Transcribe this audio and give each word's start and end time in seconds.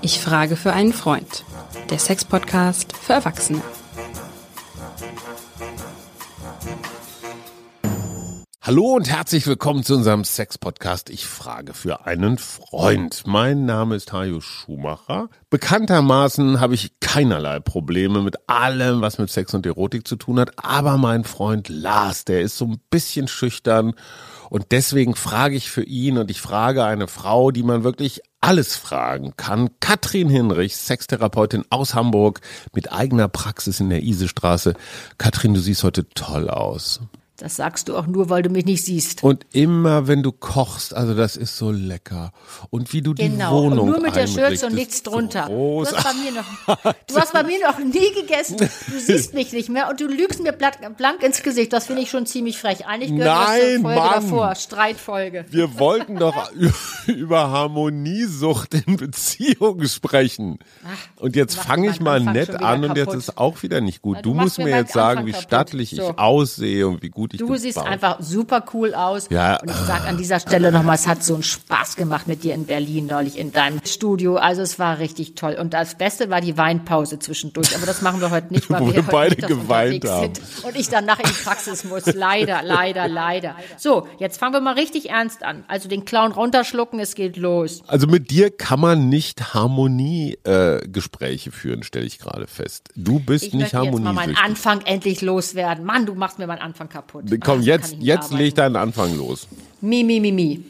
Ich 0.00 0.20
frage 0.20 0.56
für 0.56 0.72
einen 0.72 0.92
Freund. 0.92 1.44
Der 1.90 1.98
Sex-Podcast 1.98 2.96
für 2.96 3.12
Erwachsene. 3.12 3.62
Hallo 8.64 8.94
und 8.94 9.10
herzlich 9.10 9.46
willkommen 9.46 9.82
zu 9.82 9.94
unserem 9.94 10.22
Sex-Podcast. 10.22 11.10
Ich 11.10 11.26
frage 11.26 11.74
für 11.74 12.06
einen 12.06 12.38
Freund. 12.38 13.24
Mein 13.26 13.64
Name 13.64 13.96
ist 13.96 14.12
Hajo 14.12 14.40
Schumacher. 14.40 15.28
Bekanntermaßen 15.50 16.60
habe 16.60 16.74
ich 16.74 17.00
keinerlei 17.12 17.60
Probleme 17.60 18.22
mit 18.22 18.36
allem, 18.48 19.02
was 19.02 19.18
mit 19.18 19.28
Sex 19.28 19.52
und 19.52 19.66
Erotik 19.66 20.08
zu 20.08 20.16
tun 20.16 20.40
hat. 20.40 20.52
Aber 20.56 20.96
mein 20.96 21.24
Freund 21.24 21.68
Lars, 21.68 22.24
der 22.24 22.40
ist 22.40 22.56
so 22.56 22.64
ein 22.64 22.80
bisschen 22.88 23.28
schüchtern. 23.28 23.92
Und 24.48 24.72
deswegen 24.72 25.14
frage 25.14 25.54
ich 25.54 25.70
für 25.70 25.82
ihn 25.82 26.16
und 26.16 26.30
ich 26.30 26.40
frage 26.40 26.86
eine 26.86 27.08
Frau, 27.08 27.50
die 27.50 27.64
man 27.64 27.84
wirklich 27.84 28.22
alles 28.40 28.76
fragen 28.76 29.34
kann. 29.36 29.68
Katrin 29.80 30.30
Hinrich, 30.30 30.74
Sextherapeutin 30.78 31.66
aus 31.68 31.94
Hamburg 31.94 32.40
mit 32.74 32.90
eigener 32.90 33.28
Praxis 33.28 33.78
in 33.78 33.90
der 33.90 34.02
Isestraße. 34.02 34.72
Katrin, 35.18 35.52
du 35.52 35.60
siehst 35.60 35.84
heute 35.84 36.08
toll 36.14 36.48
aus. 36.48 37.00
Das 37.42 37.56
sagst 37.56 37.88
du 37.88 37.96
auch 37.96 38.06
nur, 38.06 38.30
weil 38.30 38.44
du 38.44 38.50
mich 38.50 38.66
nicht 38.66 38.84
siehst. 38.84 39.24
Und 39.24 39.44
immer, 39.52 40.06
wenn 40.06 40.22
du 40.22 40.30
kochst, 40.30 40.94
also 40.94 41.12
das 41.12 41.36
ist 41.36 41.56
so 41.56 41.72
lecker. 41.72 42.30
Und 42.70 42.92
wie 42.92 43.02
du 43.02 43.14
genau. 43.14 43.50
die 43.50 43.64
Wohnung 43.64 43.80
und 43.80 43.90
nur 43.90 44.00
mit 44.00 44.14
der 44.14 44.28
Schürze 44.28 44.66
und 44.66 44.74
nichts 44.76 45.02
drunter. 45.02 45.46
So 45.48 45.82
du, 45.82 45.86
hast 45.86 46.04
bei 46.04 46.12
mir 46.12 46.30
noch, 46.30 46.94
du 47.08 47.16
hast 47.16 47.32
bei 47.32 47.42
mir 47.42 47.58
noch 47.66 47.80
nie 47.80 48.14
gegessen. 48.14 48.58
Du 48.58 48.68
siehst 48.98 49.34
mich 49.34 49.52
nicht 49.52 49.70
mehr 49.70 49.90
und 49.90 50.00
du 50.00 50.06
lügst 50.06 50.40
mir 50.40 50.52
blank 50.52 51.24
ins 51.24 51.42
Gesicht. 51.42 51.72
Das 51.72 51.86
finde 51.86 52.02
ich 52.02 52.10
schon 52.10 52.26
ziemlich 52.26 52.58
frech. 52.58 52.86
Eigentlich 52.86 53.10
gehört 53.10 53.26
das 53.26 53.48
Nein, 53.48 53.60
zur 53.60 53.80
Folge 53.82 54.00
Mann. 54.00 54.12
davor. 54.12 54.54
Streitfolge. 54.54 55.44
Wir 55.50 55.78
wollten 55.80 56.16
doch 56.20 56.52
über 57.08 57.50
Harmoniesucht 57.50 58.74
in 58.74 58.98
Beziehungen 58.98 59.88
sprechen. 59.88 60.60
Und 61.16 61.34
jetzt 61.34 61.56
fange 61.58 61.90
ich 61.90 61.98
mal 62.00 62.20
nett 62.20 62.54
an 62.54 62.84
und 62.84 62.96
jetzt 62.96 63.14
ist 63.14 63.36
auch 63.36 63.64
wieder 63.64 63.80
nicht 63.80 64.00
gut. 64.00 64.18
Na, 64.18 64.22
Du 64.22 64.32
du 64.32 64.40
musst 64.40 64.58
mir 64.58 64.68
jetzt 64.70 64.92
sagen, 64.92 65.26
wie 65.26 65.34
stattlich 65.34 65.90
So. 65.90 66.10
ich 66.10 66.18
aussehe 66.20 66.86
und 66.86 67.02
wie 67.02 67.10
gut 67.10 67.31
ich 67.32 67.38
Du 67.38 67.56
siehst 67.56 67.78
gebaut 67.78 67.90
einfach 67.90 68.16
super 68.20 68.64
cool 68.74 68.94
aus. 68.94 69.28
Ja. 69.30 69.60
Und 69.60 69.70
ich 69.70 69.76
sag 69.76 70.06
an 70.06 70.16
dieser 70.16 70.40
Stelle 70.40 70.72
nochmal, 70.72 70.96
es 70.96 71.06
hat 71.06 71.22
so 71.24 71.34
einen 71.34 71.42
Spaß 71.42 71.96
gemacht 71.96 72.28
mit 72.28 72.44
dir 72.44 72.54
in 72.54 72.66
Berlin 72.66 73.06
neulich 73.06 73.38
in 73.38 73.52
deinem 73.52 73.80
Studio. 73.84 74.36
Also 74.36 74.62
es 74.62 74.78
war 74.78 74.98
richtig 74.98 75.34
toll. 75.34 75.56
Und 75.58 75.74
das 75.74 75.96
Beste 75.96 76.30
war 76.30 76.40
die 76.40 76.56
Weinpause 76.56 77.18
zwischendurch. 77.18 77.74
Aber 77.76 77.86
das 77.86 78.02
machen 78.02 78.20
wir 78.20 78.30
heute 78.30 78.52
nicht, 78.52 78.70
weil 78.70 78.80
Wo 78.80 78.86
wir, 78.86 78.96
wir 78.96 79.02
beide 79.02 79.36
geweint 79.36 80.04
haben. 80.04 80.32
Und 80.62 80.76
ich 80.76 80.88
dann 80.88 81.04
nachher 81.04 81.24
in 81.24 81.30
die 81.30 81.42
Praxis 81.42 81.84
muss. 81.84 82.06
Leider, 82.06 82.62
leider, 82.62 83.08
leider. 83.08 83.56
So, 83.76 84.06
jetzt 84.18 84.38
fangen 84.38 84.54
wir 84.54 84.60
mal 84.60 84.74
richtig 84.74 85.10
ernst 85.10 85.42
an. 85.42 85.64
Also 85.68 85.88
den 85.88 86.04
Clown 86.04 86.32
runterschlucken, 86.32 87.00
es 87.00 87.14
geht 87.14 87.36
los. 87.36 87.82
Also 87.86 88.06
mit 88.06 88.30
dir 88.30 88.50
kann 88.50 88.80
man 88.80 89.08
nicht 89.08 89.54
Harmoniegespräche 89.54 91.50
äh, 91.50 91.52
führen, 91.52 91.82
stelle 91.82 92.06
ich 92.06 92.18
gerade 92.18 92.46
fest. 92.46 92.90
Du 92.94 93.18
bist 93.18 93.44
Ich 93.44 93.54
nicht 93.54 93.72
möchte 93.72 93.76
jetzt 93.78 93.92
mal 93.94 94.12
meinen 94.12 94.36
harmoniesüchtig. 94.36 94.44
Anfang 94.44 94.80
endlich 94.82 95.22
loswerden. 95.22 95.84
Mann, 95.84 96.06
du 96.06 96.14
machst 96.14 96.38
mir 96.38 96.46
meinen 96.46 96.62
Anfang 96.62 96.88
kaputt. 96.88 97.21
Komm, 97.40 97.60
Ach, 97.60 97.64
jetzt, 97.64 97.96
jetzt 97.98 98.32
leg 98.32 98.54
deinen 98.54 98.76
Anfang 98.76 99.16
los. 99.16 99.48
Mi, 99.80 100.04
mi, 100.04 100.20
mi, 100.20 100.32
mi. 100.32 100.64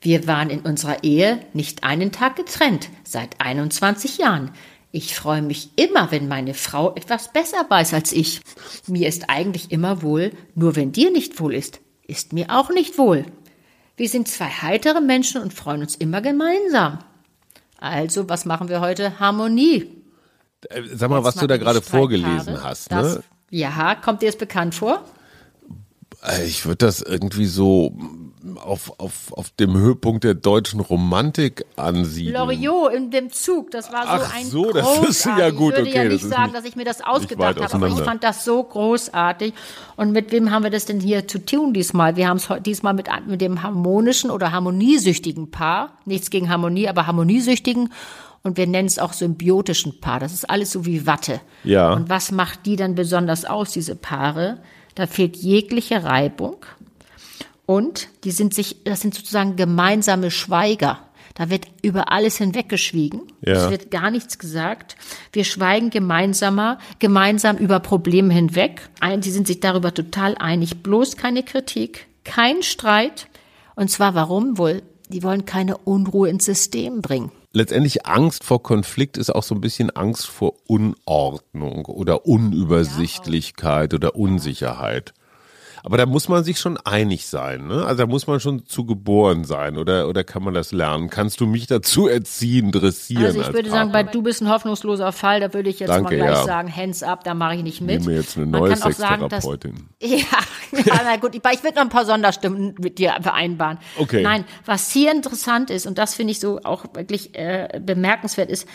Wir 0.00 0.26
waren 0.26 0.50
in 0.50 0.60
unserer 0.60 1.02
Ehe 1.02 1.40
nicht 1.54 1.82
einen 1.82 2.12
Tag 2.12 2.36
getrennt, 2.36 2.88
seit 3.04 3.40
21 3.40 4.18
Jahren. 4.18 4.52
Ich 4.90 5.14
freue 5.14 5.42
mich 5.42 5.70
immer, 5.76 6.10
wenn 6.12 6.28
meine 6.28 6.54
Frau 6.54 6.94
etwas 6.94 7.32
besser 7.32 7.66
weiß 7.68 7.94
als 7.94 8.12
ich. 8.12 8.40
Mir 8.86 9.08
ist 9.08 9.28
eigentlich 9.28 9.70
immer 9.70 10.02
wohl, 10.02 10.32
nur 10.54 10.76
wenn 10.76 10.92
dir 10.92 11.10
nicht 11.10 11.40
wohl 11.40 11.54
ist, 11.54 11.80
ist 12.06 12.32
mir 12.32 12.46
auch 12.48 12.70
nicht 12.70 12.96
wohl. 12.96 13.26
Wir 13.96 14.08
sind 14.08 14.28
zwei 14.28 14.46
heitere 14.46 15.00
Menschen 15.00 15.42
und 15.42 15.52
freuen 15.52 15.82
uns 15.82 15.96
immer 15.96 16.20
gemeinsam. 16.20 17.00
Also, 17.78 18.28
was 18.28 18.44
machen 18.44 18.68
wir 18.68 18.80
heute? 18.80 19.18
Harmonie. 19.20 19.88
Äh, 20.70 20.82
Sag 20.94 21.10
mal, 21.10 21.22
was 21.22 21.34
Jetzt 21.34 21.42
du 21.42 21.46
da 21.48 21.54
mal 21.56 21.58
gerade 21.64 21.82
vorgelesen 21.82 22.62
hast. 22.62 22.90
Das, 22.90 23.16
Ne? 23.16 23.24
Ja, 23.50 23.94
kommt 23.94 24.22
dir 24.22 24.26
das 24.26 24.36
bekannt 24.36 24.74
vor? 24.74 25.04
Äh, 26.22 26.46
Ich 26.46 26.66
würde 26.66 26.86
das 26.86 27.02
irgendwie 27.02 27.46
so 27.46 27.96
auf, 28.64 28.92
auf, 28.98 29.32
auf 29.32 29.50
dem 29.50 29.76
Höhepunkt 29.76 30.24
der 30.24 30.34
deutschen 30.34 30.80
Romantik 30.80 31.64
ansiedeln. 31.76 32.34
Loriot 32.36 32.92
in 32.92 33.10
dem 33.10 33.30
Zug, 33.30 33.70
das 33.70 33.92
war 33.92 34.02
so 34.02 34.08
Ach 34.24 34.34
ein 34.34 34.46
so, 34.46 34.72
das 34.72 34.84
großartig. 34.84 35.08
ist 35.08 35.24
ja 35.26 35.50
gut, 35.50 35.72
Ich 35.72 35.78
würde 35.78 35.90
okay, 35.90 35.98
ja 35.98 36.04
das 36.04 36.12
nicht 36.22 36.28
sagen, 36.28 36.52
dass 36.52 36.64
ich 36.64 36.76
mir 36.76 36.84
das 36.84 37.00
ausgedacht 37.04 37.60
habe, 37.60 37.74
aber 37.74 37.88
ich 37.88 38.00
fand 38.00 38.24
das 38.24 38.44
so 38.44 38.62
großartig. 38.62 39.52
Und 39.96 40.12
mit 40.12 40.32
wem 40.32 40.50
haben 40.50 40.62
wir 40.62 40.70
das 40.70 40.84
denn 40.84 41.00
hier 41.00 41.26
zu 41.28 41.44
tun 41.44 41.72
diesmal? 41.74 42.16
Wir 42.16 42.28
haben 42.28 42.38
es 42.38 42.48
diesmal 42.64 42.94
mit, 42.94 43.08
mit 43.26 43.40
dem 43.40 43.62
harmonischen 43.62 44.30
oder 44.30 44.52
harmoniesüchtigen 44.52 45.50
Paar. 45.50 45.98
Nichts 46.04 46.30
gegen 46.30 46.48
Harmonie, 46.48 46.88
aber 46.88 47.06
harmoniesüchtigen. 47.06 47.92
Und 48.44 48.56
wir 48.56 48.66
nennen 48.66 48.86
es 48.86 48.98
auch 48.98 49.12
symbiotischen 49.12 50.00
Paar. 50.00 50.20
Das 50.20 50.32
ist 50.32 50.48
alles 50.48 50.70
so 50.70 50.86
wie 50.86 51.06
Watte. 51.06 51.40
Ja. 51.64 51.92
Und 51.92 52.08
was 52.08 52.30
macht 52.30 52.66
die 52.66 52.76
dann 52.76 52.94
besonders 52.94 53.44
aus, 53.44 53.72
diese 53.72 53.96
Paare? 53.96 54.58
Da 54.98 55.06
fehlt 55.06 55.36
jegliche 55.36 56.02
Reibung. 56.02 56.56
Und 57.66 58.08
die 58.24 58.32
sind 58.32 58.52
sich, 58.52 58.82
das 58.82 59.00
sind 59.00 59.14
sozusagen 59.14 59.54
gemeinsame 59.54 60.32
Schweiger. 60.32 60.98
Da 61.36 61.50
wird 61.50 61.68
über 61.82 62.10
alles 62.10 62.38
hinweggeschwiegen. 62.38 63.22
Ja. 63.42 63.52
Es 63.52 63.70
wird 63.70 63.92
gar 63.92 64.10
nichts 64.10 64.40
gesagt. 64.40 64.96
Wir 65.32 65.44
schweigen 65.44 65.90
gemeinsamer, 65.90 66.78
gemeinsam 66.98 67.58
über 67.58 67.78
Probleme 67.78 68.34
hinweg. 68.34 68.90
Die 69.18 69.30
sind 69.30 69.46
sich 69.46 69.60
darüber 69.60 69.94
total 69.94 70.34
einig. 70.36 70.82
Bloß 70.82 71.16
keine 71.16 71.44
Kritik, 71.44 72.08
kein 72.24 72.64
Streit. 72.64 73.28
Und 73.76 73.92
zwar 73.92 74.16
warum 74.16 74.58
wohl? 74.58 74.82
Die 75.10 75.22
wollen 75.22 75.44
keine 75.44 75.78
Unruhe 75.78 76.28
ins 76.28 76.44
System 76.44 77.02
bringen. 77.02 77.30
Letztendlich 77.52 78.04
Angst 78.04 78.44
vor 78.44 78.62
Konflikt 78.62 79.16
ist 79.16 79.34
auch 79.34 79.42
so 79.42 79.54
ein 79.54 79.62
bisschen 79.62 79.90
Angst 79.90 80.26
vor 80.26 80.54
Unordnung 80.66 81.86
oder 81.86 82.26
Unübersichtlichkeit 82.26 83.94
oder 83.94 84.16
Unsicherheit. 84.16 85.14
Aber 85.88 85.96
da 85.96 86.04
muss 86.04 86.28
man 86.28 86.44
sich 86.44 86.58
schon 86.58 86.76
einig 86.76 87.26
sein, 87.26 87.66
ne? 87.66 87.86
Also 87.86 88.02
da 88.02 88.06
muss 88.06 88.26
man 88.26 88.40
schon 88.40 88.66
zu 88.66 88.84
geboren 88.84 89.44
sein 89.44 89.78
oder, 89.78 90.06
oder 90.06 90.22
kann 90.22 90.42
man 90.42 90.52
das 90.52 90.70
lernen? 90.70 91.08
Kannst 91.08 91.40
du 91.40 91.46
mich 91.46 91.66
dazu 91.66 92.06
erziehen, 92.08 92.72
dressieren? 92.72 93.24
Also 93.24 93.40
ich 93.40 93.50
würde 93.54 93.70
sagen, 93.70 93.90
bei 93.90 94.02
du 94.02 94.20
bist 94.20 94.42
ein 94.42 94.50
hoffnungsloser 94.50 95.12
Fall, 95.12 95.40
da 95.40 95.54
würde 95.54 95.70
ich 95.70 95.80
jetzt 95.80 95.88
Danke, 95.88 96.18
mal 96.18 96.26
gleich 96.26 96.40
ja. 96.40 96.44
sagen, 96.44 96.76
hands 96.76 97.02
up, 97.02 97.24
da 97.24 97.32
mache 97.32 97.54
ich 97.54 97.62
nicht 97.62 97.80
mit. 97.80 98.00
Nehme 98.00 98.16
jetzt 98.16 98.36
eine 98.36 98.44
neue 98.44 98.76
Sextherapeutin. 98.76 99.88
Ja, 100.00 100.18
ja, 100.84 101.00
na 101.04 101.16
gut, 101.16 101.34
ich 101.34 101.42
ich 101.42 101.64
würde 101.64 101.76
noch 101.76 101.82
ein 101.82 101.88
paar 101.88 102.04
Sonderstimmen 102.04 102.74
mit 102.78 102.98
dir 102.98 103.16
vereinbaren. 103.22 103.78
Okay. 103.98 104.22
Nein, 104.22 104.44
was 104.66 104.90
hier 104.90 105.10
interessant 105.10 105.70
ist, 105.70 105.86
und 105.86 105.96
das 105.96 106.14
finde 106.14 106.32
ich 106.32 106.40
so 106.40 106.60
auch 106.64 106.84
wirklich 106.92 107.34
äh, 107.34 107.80
bemerkenswert, 107.82 108.50
ist, 108.50 108.68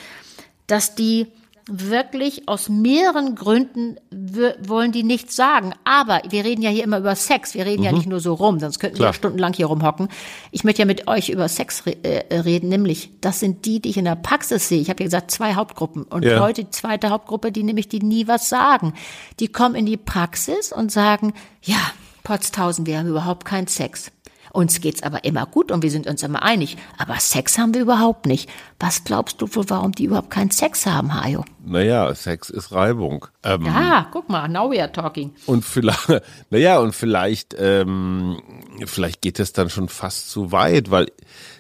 dass 0.66 0.96
die 0.96 1.28
wirklich 1.68 2.48
aus 2.50 2.68
mehreren 2.70 3.36
Gründen 3.36 3.98
wollen 4.12 4.92
die 4.92 5.04
nichts 5.04 5.36
sagen. 5.36 5.74
Aber 5.84 6.22
wir 6.30 6.44
reden 6.44 6.62
ja 6.62 6.70
hier 6.70 6.84
immer 6.84 6.98
über 7.00 7.16
Sex. 7.16 7.54
Wir 7.54 7.66
reden 7.66 7.84
ja 7.84 7.92
nicht 7.92 8.08
nur 8.08 8.20
so 8.20 8.34
rum, 8.34 8.60
sonst 8.60 8.80
könnten 8.80 8.96
wir 8.96 9.00
Klar. 9.00 9.10
ja 9.10 9.14
stundenlang 9.14 9.54
hier 9.54 9.68
rumhocken. 9.68 10.10
Ich 10.52 10.64
möchte 10.64 10.82
ja 10.82 10.86
mit 10.86 11.08
euch 11.08 11.30
über 11.30 11.48
Sex 11.48 11.86
re 11.86 11.96
äh, 12.04 12.40
reden, 12.40 12.70
nämlich 12.70 13.12
das 13.22 13.40
sind 13.40 13.66
die, 13.66 13.80
die 13.80 13.90
ich 13.90 13.98
in 13.98 14.06
der 14.06 14.16
Praxis 14.16 14.68
sehe. 14.68 14.82
Ich 14.82 14.90
habe 14.90 15.02
ja 15.04 15.06
gesagt, 15.06 15.32
zwei 15.32 15.54
Hauptgruppen. 15.56 16.04
Und 16.04 16.26
Ja. 16.26 16.40
heute 16.42 16.66
die 16.66 16.72
zweite 16.72 17.10
Hauptgruppe, 17.10 17.52
die 17.52 17.64
nämlich 17.64 17.88
die 17.88 18.00
nie 18.00 18.28
was 18.28 18.50
sagen. 18.50 18.94
Die 19.40 19.48
kommen 19.48 19.76
in 19.76 19.86
die 19.86 19.98
Praxis 19.98 20.72
und 20.74 20.92
sagen, 20.92 21.34
ja, 21.62 21.78
Potztausend, 22.24 22.88
wir 22.88 22.98
haben 23.00 23.08
überhaupt 23.10 23.46
keinen 23.46 23.68
Sex. 23.68 24.12
Uns 24.54 24.82
geht's 24.82 25.02
aber 25.02 25.24
immer 25.24 25.48
gut 25.48 25.72
und 25.72 25.82
wir 25.82 25.90
sind 25.90 26.06
uns 26.06 26.22
immer 26.22 26.44
einig. 26.44 26.78
Aber 26.98 27.16
Sex 27.20 27.58
haben 27.58 27.74
wir 27.74 27.82
überhaupt 27.82 28.28
nicht. 28.28 28.50
Was 28.86 29.06
glaubst 29.06 29.42
du 29.42 29.48
wohl, 29.56 29.64
warum 29.70 29.94
die 29.94 30.04
überhaupt 30.04 30.30
keinen 30.30 30.52
Sex 30.52 30.86
haben, 30.86 31.14
Hajo? 31.14 31.46
Naja, 31.66 32.14
Sex 32.14 32.50
ist 32.50 32.74
Reibung. 32.74 33.26
Ähm, 33.42 33.66
Ja, 33.66 34.08
guck 34.12 34.28
mal, 34.28 34.50
now 34.50 34.70
we 34.70 34.82
are 34.82 34.92
talking. 34.92 35.32
Und 35.46 35.64
vielleicht, 35.64 36.10
naja, 36.50 36.80
und 36.80 36.94
vielleicht, 36.94 37.56
ähm, 37.58 38.42
vielleicht 38.86 39.22
geht 39.22 39.40
es 39.40 39.54
dann 39.54 39.70
schon 39.70 39.88
fast 39.88 40.30
zu 40.30 40.52
weit, 40.52 40.92
weil 40.92 41.08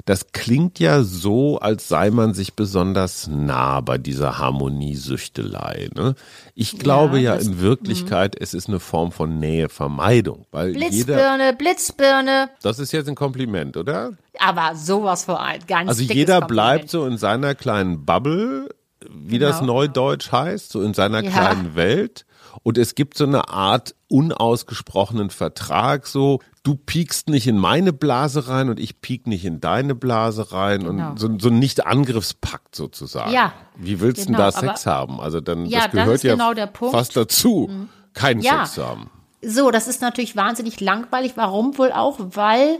das 0.04 0.34
klingt 0.34 0.80
ja 0.80 1.02
so, 1.04 1.60
als 1.60 1.88
sei 1.88 2.12
man 2.12 2.34
sich 2.34 2.56
besonders 2.56 3.28
nah 3.28 3.80
bei 3.80 3.98
dieser 3.98 4.38
Harmoniesüchtelei. 4.40 5.90
Ne? 5.96 6.16
Ich 6.56 6.78
glaube 6.78 7.20
ja, 7.20 7.36
das- 7.36 7.46
in 7.48 7.62
Wirklichkeit, 7.62 8.36
es 8.38 8.54
ist 8.54 8.68
eine 8.68 8.82
Form 8.82 9.14
von 9.14 9.40
Nähevermeidung, 9.40 10.46
weil 10.52 10.72
jeder, 10.72 10.90
Blitzbirne, 10.90 11.54
Blitzbirne. 11.54 12.50
das 12.62 12.80
ist 12.80 12.92
jetzt 12.92 13.08
ein 13.08 13.16
Kompliment, 13.16 13.78
oder? 13.78 14.12
Aber 14.40 14.76
sowas 14.76 15.26
vor 15.26 15.40
allem, 15.42 15.62
ganz 15.68 15.90
Also 15.90 16.02
jeder 16.04 16.40
Kompliment. 16.40 16.48
bleibt 16.80 16.90
so 16.90 17.06
in 17.06 17.18
seiner 17.18 17.56
kleinen 17.56 18.06
Bubble, 18.06 18.70
wie 19.10 19.40
das 19.40 19.60
Genau. 19.60 19.74
Neudeutsch 19.74 20.32
heißt, 20.32 20.72
so 20.72 20.82
in 20.82 20.94
seiner 20.94 21.24
Ja. 21.24 21.30
kleinen 21.32 21.76
Welt. 21.76 22.26
Und 22.64 22.78
es 22.78 22.96
gibt 22.96 23.18
so 23.18 23.26
eine 23.26 23.50
Art 23.50 23.96
unausgesprochenen 24.10 25.30
Vertrag, 25.30 26.06
so 26.08 26.40
du 26.64 26.76
piekst 26.76 27.28
nicht 27.30 27.48
in 27.48 27.58
meine 27.58 27.92
Blase 27.94 28.48
rein 28.48 28.70
und 28.70 28.80
ich 28.80 29.02
piek 29.02 29.28
nicht 29.28 29.44
in 29.44 29.60
deine 29.60 29.96
Blase 29.96 30.52
rein 30.52 30.84
Genau. 30.84 31.10
und 31.12 31.20
so, 31.20 31.30
so 31.40 31.50
ein 31.50 31.60
Nicht-Angriffspakt 31.60 32.76
sozusagen. 32.76 33.32
Ja, 33.34 33.54
Wie 33.76 34.00
willst 34.00 34.24
du 34.24 34.26
genau, 34.28 34.38
denn 34.38 34.52
da 34.52 34.52
Sex 34.52 34.86
haben? 34.86 35.20
Also 35.20 35.42
dann 35.42 35.66
Ja, 35.66 35.80
das 35.80 35.86
das 35.88 35.92
gehört 35.94 36.24
ja 36.24 36.34
genau. 36.36 36.52
Mhm. 36.54 36.92
fast 36.92 37.16
dazu, 37.18 37.70
keinen 38.14 38.42
Ja. 38.42 38.60
Sex 38.66 38.76
zu 38.76 38.88
haben. 38.88 39.10
So, 39.42 39.72
das 39.72 39.88
ist 39.88 40.02
natürlich 40.02 40.36
wahnsinnig 40.38 40.80
langweilig. 40.80 41.34
Warum 41.36 41.78
wohl 41.78 41.92
auch? 41.92 42.18
Weil 42.20 42.80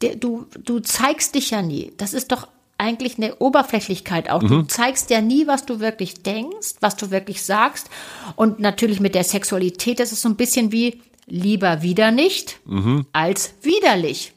du, 0.00 0.46
du 0.58 0.80
zeigst 0.80 1.34
dich 1.34 1.50
ja 1.50 1.62
nie. 1.62 1.92
Das 1.96 2.14
ist 2.14 2.32
doch 2.32 2.48
eigentlich 2.78 3.18
eine 3.18 3.36
Oberflächlichkeit 3.36 4.30
auch. 4.30 4.40
Du 4.40 4.62
zeigst 4.62 5.10
ja 5.10 5.20
nie, 5.20 5.48
was 5.48 5.66
du 5.66 5.80
wirklich 5.80 6.22
denkst, 6.22 6.76
was 6.80 6.96
du 6.96 7.10
wirklich 7.10 7.42
sagst. 7.42 7.90
Und 8.36 8.60
natürlich 8.60 9.00
mit 9.00 9.16
der 9.16 9.24
Sexualität, 9.24 9.98
das 9.98 10.12
ist 10.12 10.22
so 10.22 10.28
ein 10.28 10.36
bisschen 10.36 10.70
wie 10.70 11.02
lieber 11.26 11.82
wieder 11.82 12.12
nicht 12.12 12.60
als 13.12 13.54
widerlich. 13.62 14.32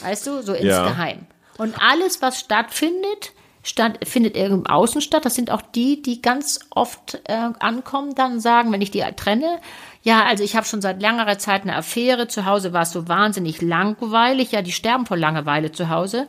Weißt 0.00 0.26
du, 0.26 0.42
so 0.42 0.52
insgeheim. 0.54 1.26
Und 1.58 1.74
alles, 1.80 2.22
was 2.22 2.40
stattfindet, 2.40 3.32
statt, 3.62 3.98
findet 4.04 4.36
irgendwo 4.36 4.62
im 4.62 4.66
Außen 4.66 5.00
statt. 5.00 5.24
Das 5.24 5.34
sind 5.34 5.50
auch 5.50 5.62
die, 5.62 6.02
die 6.02 6.22
ganz 6.22 6.60
oft 6.70 7.20
äh, 7.24 7.50
ankommen, 7.58 8.14
dann 8.14 8.40
sagen, 8.40 8.72
wenn 8.72 8.80
ich 8.80 8.90
die 8.90 9.04
trenne, 9.16 9.60
ja, 10.02 10.24
also 10.24 10.42
ich 10.42 10.56
habe 10.56 10.66
schon 10.66 10.82
seit 10.82 11.00
längerer 11.00 11.38
Zeit 11.38 11.62
eine 11.62 11.76
Affäre. 11.76 12.26
Zu 12.26 12.44
Hause 12.44 12.72
war 12.72 12.82
es 12.82 12.90
so 12.90 13.06
wahnsinnig 13.06 13.62
langweilig. 13.62 14.50
Ja, 14.50 14.60
die 14.60 14.72
sterben 14.72 15.06
vor 15.06 15.16
Langeweile 15.16 15.70
zu 15.70 15.88
Hause. 15.90 16.26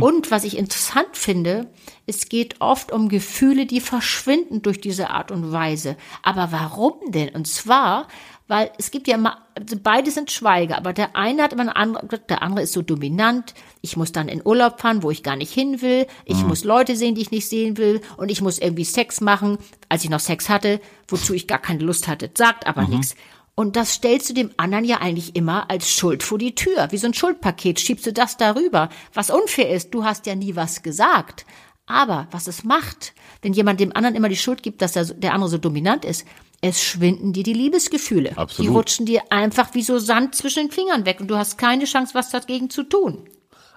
Und 0.00 0.30
was 0.30 0.44
ich 0.44 0.56
interessant 0.56 1.08
finde, 1.12 1.70
es 2.06 2.30
geht 2.30 2.60
oft 2.60 2.92
um 2.92 3.10
Gefühle, 3.10 3.66
die 3.66 3.80
verschwinden 3.80 4.62
durch 4.62 4.80
diese 4.80 5.10
Art 5.10 5.30
und 5.30 5.52
Weise. 5.52 5.96
Aber 6.22 6.50
warum 6.50 6.94
denn? 7.08 7.28
Und 7.30 7.46
zwar, 7.46 8.08
weil 8.50 8.72
es 8.78 8.90
gibt 8.90 9.06
ja 9.06 9.14
immer, 9.14 9.46
also 9.54 9.76
beide 9.80 10.10
sind 10.10 10.32
Schweiger, 10.32 10.76
aber 10.76 10.92
der 10.92 11.14
eine 11.14 11.44
hat 11.44 11.52
immer 11.52 11.62
eine 11.62 11.76
andere, 11.76 12.18
der 12.18 12.42
andere 12.42 12.64
ist 12.64 12.72
so 12.72 12.82
dominant. 12.82 13.54
Ich 13.80 13.96
muss 13.96 14.10
dann 14.10 14.26
in 14.26 14.44
Urlaub 14.44 14.80
fahren, 14.80 15.04
wo 15.04 15.12
ich 15.12 15.22
gar 15.22 15.36
nicht 15.36 15.52
hin 15.52 15.80
will. 15.82 16.08
Ich 16.24 16.44
muss 16.44 16.64
Leute 16.64 16.96
sehen, 16.96 17.14
die 17.14 17.20
ich 17.20 17.30
nicht 17.30 17.48
sehen 17.48 17.76
will. 17.76 18.00
Und 18.16 18.28
ich 18.28 18.42
muss 18.42 18.58
irgendwie 18.58 18.82
Sex 18.82 19.20
machen, 19.20 19.58
als 19.88 20.02
ich 20.02 20.10
noch 20.10 20.18
Sex 20.18 20.48
hatte, 20.48 20.80
wozu 21.06 21.32
ich 21.32 21.46
gar 21.46 21.60
keine 21.60 21.84
Lust 21.84 22.08
hatte. 22.08 22.28
Sagt 22.34 22.66
aber 22.66 22.88
nichts. 22.88 23.14
Und 23.54 23.76
das 23.76 23.92
stellst 23.92 24.28
du 24.30 24.34
dem 24.34 24.50
anderen 24.56 24.84
ja 24.84 24.96
eigentlich 25.00 25.36
immer 25.36 25.70
als 25.70 25.88
Schuld 25.88 26.24
vor 26.24 26.38
die 26.38 26.56
Tür. 26.56 26.88
Wie 26.90 26.98
so 26.98 27.06
ein 27.06 27.14
Schuldpaket 27.14 27.78
schiebst 27.78 28.04
du 28.04 28.12
das 28.12 28.36
darüber. 28.36 28.88
Was 29.14 29.30
unfair 29.30 29.70
ist, 29.70 29.94
du 29.94 30.02
hast 30.04 30.26
ja 30.26 30.34
nie 30.34 30.56
was 30.56 30.82
gesagt. 30.82 31.46
Aber 31.86 32.26
was 32.32 32.48
es 32.48 32.64
macht, 32.64 33.14
wenn 33.42 33.52
jemand 33.52 33.78
dem 33.78 33.94
anderen 33.94 34.16
immer 34.16 34.28
die 34.28 34.36
Schuld 34.36 34.64
gibt, 34.64 34.82
dass 34.82 34.92
der, 34.92 35.04
der 35.04 35.34
andere 35.34 35.50
so 35.50 35.58
dominant 35.58 36.04
ist, 36.04 36.26
es 36.60 36.82
schwinden 36.82 37.32
dir 37.32 37.42
die 37.42 37.54
Liebesgefühle. 37.54 38.36
Absolut. 38.36 38.70
Die 38.70 38.74
rutschen 38.74 39.06
dir 39.06 39.22
einfach 39.30 39.74
wie 39.74 39.82
so 39.82 39.98
Sand 39.98 40.34
zwischen 40.34 40.66
den 40.66 40.70
Fingern 40.70 41.06
weg 41.06 41.20
und 41.20 41.28
du 41.28 41.36
hast 41.36 41.56
keine 41.58 41.84
Chance, 41.84 42.14
was 42.14 42.30
dagegen 42.30 42.70
zu 42.70 42.82
tun. 42.82 43.28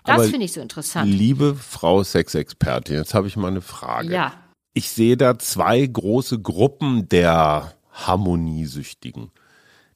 Das 0.06 0.30
finde 0.30 0.46
ich 0.46 0.52
so 0.52 0.60
interessant. 0.60 1.10
Liebe 1.10 1.56
Frau 1.56 2.04
Sexexpertin, 2.04 2.98
jetzt 2.98 3.14
habe 3.14 3.28
ich 3.28 3.38
mal 3.38 3.48
eine 3.48 3.62
Frage. 3.62 4.14
Ja. 4.14 4.34
Ich 4.74 4.90
sehe 4.90 5.16
da 5.16 5.40
zwei 5.40 5.86
große 5.86 6.40
Gruppen 6.40 7.08
der 7.08 7.74
Harmoniesüchtigen. 7.92 9.32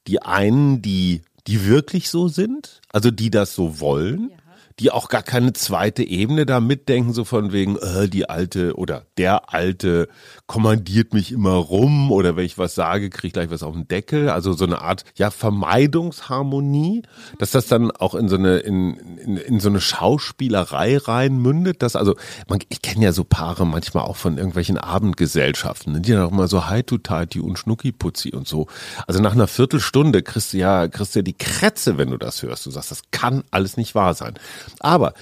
Die 0.06 0.22
einen, 0.22 0.80
die, 0.80 1.22
die 1.46 1.66
wirklich 1.66 2.08
so 2.08 2.28
sind, 2.28 2.80
also 2.90 3.10
die 3.10 3.30
das 3.30 3.54
so 3.54 3.80
wollen, 3.80 4.30
die 4.80 4.90
auch 4.90 5.08
gar 5.08 5.22
keine 5.22 5.52
zweite 5.52 6.04
Ebene 6.04 6.46
da 6.46 6.60
mitdenken, 6.60 7.12
so 7.12 7.24
von 7.24 7.52
wegen, 7.52 7.76
äh, 7.76 8.08
die 8.08 8.28
alte 8.28 8.76
oder 8.76 9.02
der 9.16 9.52
alte 9.52 10.08
kommandiert 10.46 11.12
mich 11.12 11.32
immer 11.32 11.54
rum 11.54 12.12
oder 12.12 12.36
wenn 12.36 12.44
ich 12.44 12.58
was 12.58 12.74
sage, 12.74 13.10
kriege 13.10 13.28
ich 13.28 13.32
gleich 13.32 13.50
was 13.50 13.62
auf 13.62 13.74
den 13.74 13.88
Deckel. 13.88 14.30
Also 14.30 14.52
so 14.52 14.64
eine 14.64 14.80
Art, 14.80 15.04
ja, 15.16 15.30
Vermeidungsharmonie, 15.30 17.02
dass 17.38 17.50
das 17.50 17.66
dann 17.66 17.90
auch 17.90 18.14
in 18.14 18.28
so 18.28 18.36
eine, 18.36 18.58
in, 18.58 18.94
in, 18.94 19.36
in 19.36 19.60
so 19.60 19.68
eine 19.68 19.80
Schauspielerei 19.80 20.96
reinmündet. 20.96 21.82
Dass 21.82 21.96
also, 21.96 22.14
man, 22.48 22.60
ich 22.68 22.80
kenne 22.80 23.04
ja 23.04 23.12
so 23.12 23.24
Paare 23.24 23.66
manchmal 23.66 24.04
auch 24.04 24.16
von 24.16 24.38
irgendwelchen 24.38 24.78
Abendgesellschaften, 24.78 25.94
ne, 25.94 26.00
die 26.00 26.12
dann 26.12 26.22
auch 26.22 26.30
mal 26.30 26.48
so 26.48 26.66
Hi-to-Tighty 26.66 27.40
und 27.40 27.58
Schnucki-Putzi 27.58 28.34
und 28.34 28.46
so. 28.46 28.68
Also 29.06 29.20
nach 29.20 29.32
einer 29.32 29.48
Viertelstunde 29.48 30.22
kriegst 30.22 30.52
du 30.52 30.58
ja, 30.58 30.86
kriegst 30.88 31.14
du 31.14 31.18
ja 31.18 31.24
die 31.24 31.36
Krätze, 31.36 31.98
wenn 31.98 32.10
du 32.10 32.16
das 32.16 32.42
hörst. 32.42 32.64
Du 32.64 32.70
sagst, 32.70 32.90
das 32.92 33.02
kann 33.10 33.42
alles 33.50 33.76
nicht 33.76 33.94
wahr 33.94 34.14
sein. 34.14 34.34
Aber 34.80 35.14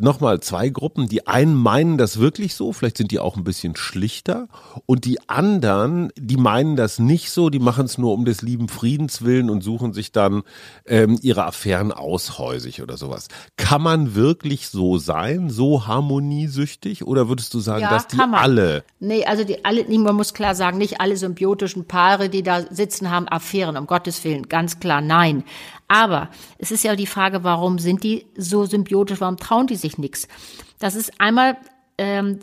nochmal 0.00 0.40
zwei 0.40 0.68
Gruppen. 0.68 1.08
Die 1.08 1.26
einen 1.26 1.54
meinen 1.54 1.98
das 1.98 2.18
wirklich 2.18 2.54
so, 2.54 2.72
vielleicht 2.72 2.96
sind 2.96 3.10
die 3.10 3.18
auch 3.18 3.36
ein 3.36 3.44
bisschen 3.44 3.76
schlichter. 3.76 4.48
Und 4.86 5.04
die 5.04 5.18
anderen, 5.28 6.10
die 6.16 6.36
meinen 6.36 6.76
das 6.76 6.98
nicht 6.98 7.30
so, 7.30 7.50
die 7.50 7.58
machen 7.58 7.86
es 7.86 7.98
nur 7.98 8.12
um 8.12 8.24
des 8.24 8.42
lieben 8.42 8.68
Friedens 8.68 9.22
willen 9.22 9.50
und 9.50 9.62
suchen 9.62 9.92
sich 9.92 10.12
dann 10.12 10.42
ähm, 10.86 11.18
ihre 11.22 11.44
Affären 11.44 11.92
aushäusig 11.92 12.82
oder 12.82 12.96
sowas. 12.96 13.28
Kann 13.56 13.82
man 13.82 14.14
wirklich 14.14 14.68
so 14.68 14.98
sein, 14.98 15.50
so 15.50 15.86
harmoniesüchtig? 15.86 17.06
Oder 17.06 17.28
würdest 17.28 17.54
du 17.54 17.60
sagen, 17.60 17.82
Ja, 17.82 17.90
dass 17.90 18.06
die 18.06 18.16
man. 18.16 18.34
alle 18.34 18.84
Nee, 18.98 19.24
also 19.24 19.44
die 19.44 19.64
alle, 19.64 19.84
man 19.98 20.14
muss 20.14 20.34
klar 20.34 20.54
sagen, 20.54 20.78
nicht 20.78 21.00
alle 21.00 21.16
symbiotischen 21.16 21.86
Paare, 21.86 22.28
die 22.28 22.42
da 22.42 22.62
sitzen, 22.70 23.10
haben 23.10 23.28
Affären, 23.28 23.76
um 23.76 23.86
Gottes 23.86 24.22
Willen, 24.24 24.48
ganz 24.48 24.78
klar 24.80 25.00
nein. 25.00 25.44
Aber 25.90 26.30
es 26.58 26.70
ist 26.70 26.84
ja 26.84 26.94
die 26.94 27.08
Frage, 27.08 27.42
warum 27.42 27.80
sind 27.80 28.04
die 28.04 28.24
so 28.36 28.64
symbiotisch, 28.64 29.20
warum 29.20 29.38
trauen 29.38 29.66
die 29.66 29.74
sich 29.74 29.98
nichts? 29.98 30.28
Das 30.78 30.94
ist 30.94 31.20
einmal 31.20 31.56
ähm, 31.98 32.38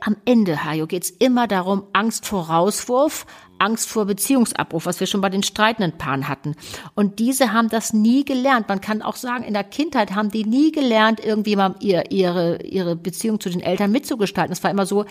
am 0.00 0.16
Ende, 0.24 0.64
Hajo, 0.64 0.86
geht's 0.86 1.10
immer 1.10 1.46
darum, 1.46 1.84
Angst 1.92 2.24
vor 2.24 2.48
Rauswurf, 2.48 3.26
Angst 3.58 3.88
vor 3.88 4.04
Beziehungsabbruch, 4.06 4.86
was 4.86 5.00
wir 5.00 5.06
schon 5.06 5.20
bei 5.20 5.30
den 5.30 5.42
streitenden 5.42 5.98
Paaren 5.98 6.28
hatten. 6.28 6.54
Und 6.94 7.18
diese 7.18 7.52
haben 7.52 7.68
das 7.68 7.92
nie 7.92 8.24
gelernt. 8.24 8.68
Man 8.68 8.80
kann 8.80 9.02
auch 9.02 9.16
sagen, 9.16 9.44
in 9.44 9.54
der 9.54 9.64
Kindheit 9.64 10.14
haben 10.14 10.30
die 10.30 10.44
nie 10.44 10.72
gelernt, 10.72 11.20
irgendwie 11.24 11.56
mal 11.56 11.74
ihr, 11.80 12.10
ihre, 12.10 12.62
ihre 12.62 12.96
Beziehung 12.96 13.40
zu 13.40 13.50
den 13.50 13.60
Eltern 13.60 13.90
mitzugestalten. 13.90 14.52
Es 14.52 14.62
war 14.62 14.70
immer 14.70 14.86
so, 14.86 15.04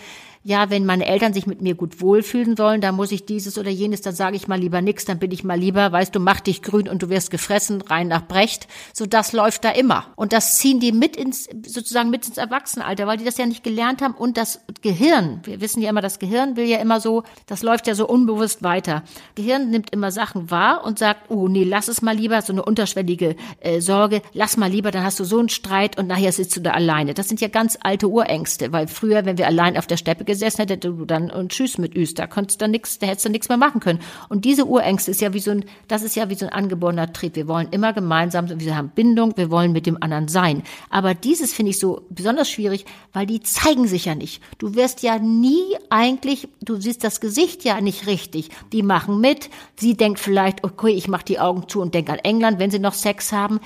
ja, 0.46 0.70
wenn 0.70 0.86
meine 0.86 1.06
Eltern 1.06 1.32
sich 1.34 1.48
mit 1.48 1.60
mir 1.60 1.74
gut 1.74 2.00
wohlfühlen 2.00 2.56
wollen, 2.56 2.80
dann 2.80 2.94
muss 2.94 3.10
ich 3.10 3.26
dieses 3.26 3.58
oder 3.58 3.70
jenes, 3.70 4.00
dann 4.02 4.14
sage 4.14 4.36
ich 4.36 4.46
mal 4.46 4.60
lieber 4.60 4.80
nix, 4.80 5.04
dann 5.04 5.18
bin 5.18 5.32
ich 5.32 5.42
mal 5.42 5.58
lieber, 5.58 5.90
weißt 5.90 6.14
du, 6.14 6.20
mach 6.20 6.38
dich 6.38 6.62
grün 6.62 6.88
und 6.88 7.02
du 7.02 7.08
wirst 7.08 7.32
gefressen, 7.32 7.82
rein 7.82 8.06
nach 8.06 8.28
Brecht. 8.28 8.68
So, 8.92 9.06
das 9.06 9.32
läuft 9.32 9.64
da 9.64 9.70
immer. 9.70 10.06
Und 10.14 10.32
das 10.32 10.56
ziehen 10.58 10.78
die 10.78 10.92
mit 10.92 11.16
ins, 11.16 11.48
sozusagen 11.66 12.10
mit 12.10 12.28
ins 12.28 12.38
Erwachsenenalter, 12.38 13.08
weil 13.08 13.16
die 13.16 13.24
das 13.24 13.38
ja 13.38 13.46
nicht 13.46 13.64
gelernt 13.64 14.02
haben. 14.02 14.14
Und 14.14 14.36
das 14.36 14.60
Gehirn, 14.82 15.40
wir 15.42 15.60
wissen 15.60 15.82
ja 15.82 15.90
immer, 15.90 16.00
das 16.00 16.20
Gehirn 16.20 16.56
will 16.56 16.66
ja 16.66 16.78
immer 16.78 17.00
so, 17.00 17.24
das 17.46 17.64
läuft 17.64 17.88
ja 17.88 17.96
so 17.96 18.06
unbewusst 18.06 18.35
weiter. 18.62 19.02
Gehirn 19.34 19.70
nimmt 19.70 19.90
immer 19.90 20.10
Sachen 20.10 20.50
wahr 20.50 20.84
und 20.84 20.98
sagt, 20.98 21.30
oh 21.30 21.48
nee, 21.48 21.64
lass 21.64 21.88
es 21.88 22.02
mal 22.02 22.16
lieber, 22.16 22.42
so 22.42 22.52
eine 22.52 22.64
unterschwellige 22.64 23.36
äh, 23.60 23.80
Sorge, 23.80 24.22
lass 24.32 24.56
mal 24.56 24.70
lieber, 24.70 24.90
dann 24.90 25.04
hast 25.04 25.20
du 25.20 25.24
so 25.24 25.38
einen 25.38 25.48
Streit 25.48 25.98
und 25.98 26.06
nachher 26.06 26.32
sitzt 26.32 26.56
du 26.56 26.60
da 26.60 26.72
alleine. 26.72 27.14
Das 27.14 27.28
sind 27.28 27.40
ja 27.40 27.48
ganz 27.48 27.78
alte 27.82 28.08
Urängste, 28.08 28.72
weil 28.72 28.88
früher, 28.88 29.24
wenn 29.24 29.38
wir 29.38 29.46
allein 29.46 29.76
auf 29.76 29.86
der 29.86 29.96
Steppe 29.96 30.24
gesessen 30.24 30.66
hätten, 30.66 30.80
du 30.80 31.04
dann 31.04 31.30
und 31.30 31.52
tschüss 31.52 31.78
mit 31.78 31.94
Üs, 31.96 32.14
da 32.14 32.26
konntest 32.26 32.60
du 32.60 32.68
nix, 32.68 32.98
da 32.98 33.06
hättest 33.06 33.26
du 33.26 33.30
nichts 33.30 33.48
mehr 33.48 33.58
machen 33.58 33.80
können. 33.80 34.00
Und 34.28 34.44
diese 34.44 34.66
Urängste 34.66 35.10
ist 35.10 35.20
ja 35.20 35.32
wie 35.32 35.40
so 35.40 35.50
ein, 35.50 35.64
das 35.88 36.02
ist 36.02 36.16
ja 36.16 36.28
wie 36.30 36.34
so 36.34 36.46
ein 36.46 36.52
angeborener 36.52 37.12
Trieb. 37.12 37.36
Wir 37.36 37.48
wollen 37.48 37.68
immer 37.70 37.92
gemeinsam, 37.92 38.48
wir 38.60 38.76
haben 38.76 38.90
Bindung, 38.94 39.36
wir 39.36 39.50
wollen 39.50 39.72
mit 39.72 39.86
dem 39.86 40.02
anderen 40.02 40.28
sein. 40.28 40.62
Aber 40.90 41.14
dieses 41.14 41.52
finde 41.52 41.70
ich 41.70 41.78
so 41.78 42.02
besonders 42.10 42.50
schwierig, 42.50 42.84
weil 43.12 43.26
die 43.26 43.40
zeigen 43.40 43.86
sich 43.86 44.04
ja 44.04 44.14
nicht. 44.14 44.42
Du 44.58 44.74
wirst 44.74 45.02
ja 45.02 45.18
nie 45.18 45.76
eigentlich, 45.90 46.48
du 46.62 46.76
siehst 46.76 47.04
das 47.04 47.20
Gesicht 47.20 47.64
ja 47.64 47.80
nicht 47.80 48.06
richtig. 48.06 48.25
Die 48.72 48.82
machen 48.82 49.20
mit. 49.20 49.50
Sie 49.76 49.96
denkt 49.96 50.18
vielleicht, 50.18 50.64
okay, 50.64 50.90
ich 50.90 51.08
mache 51.08 51.24
die 51.24 51.38
Augen 51.38 51.68
zu 51.68 51.80
und 51.80 51.94
denke 51.94 52.12
an 52.12 52.18
England, 52.18 52.58
wenn 52.58 52.70
sie 52.70 52.78
noch 52.78 52.94
Sex 52.94 53.32
haben. 53.32 53.60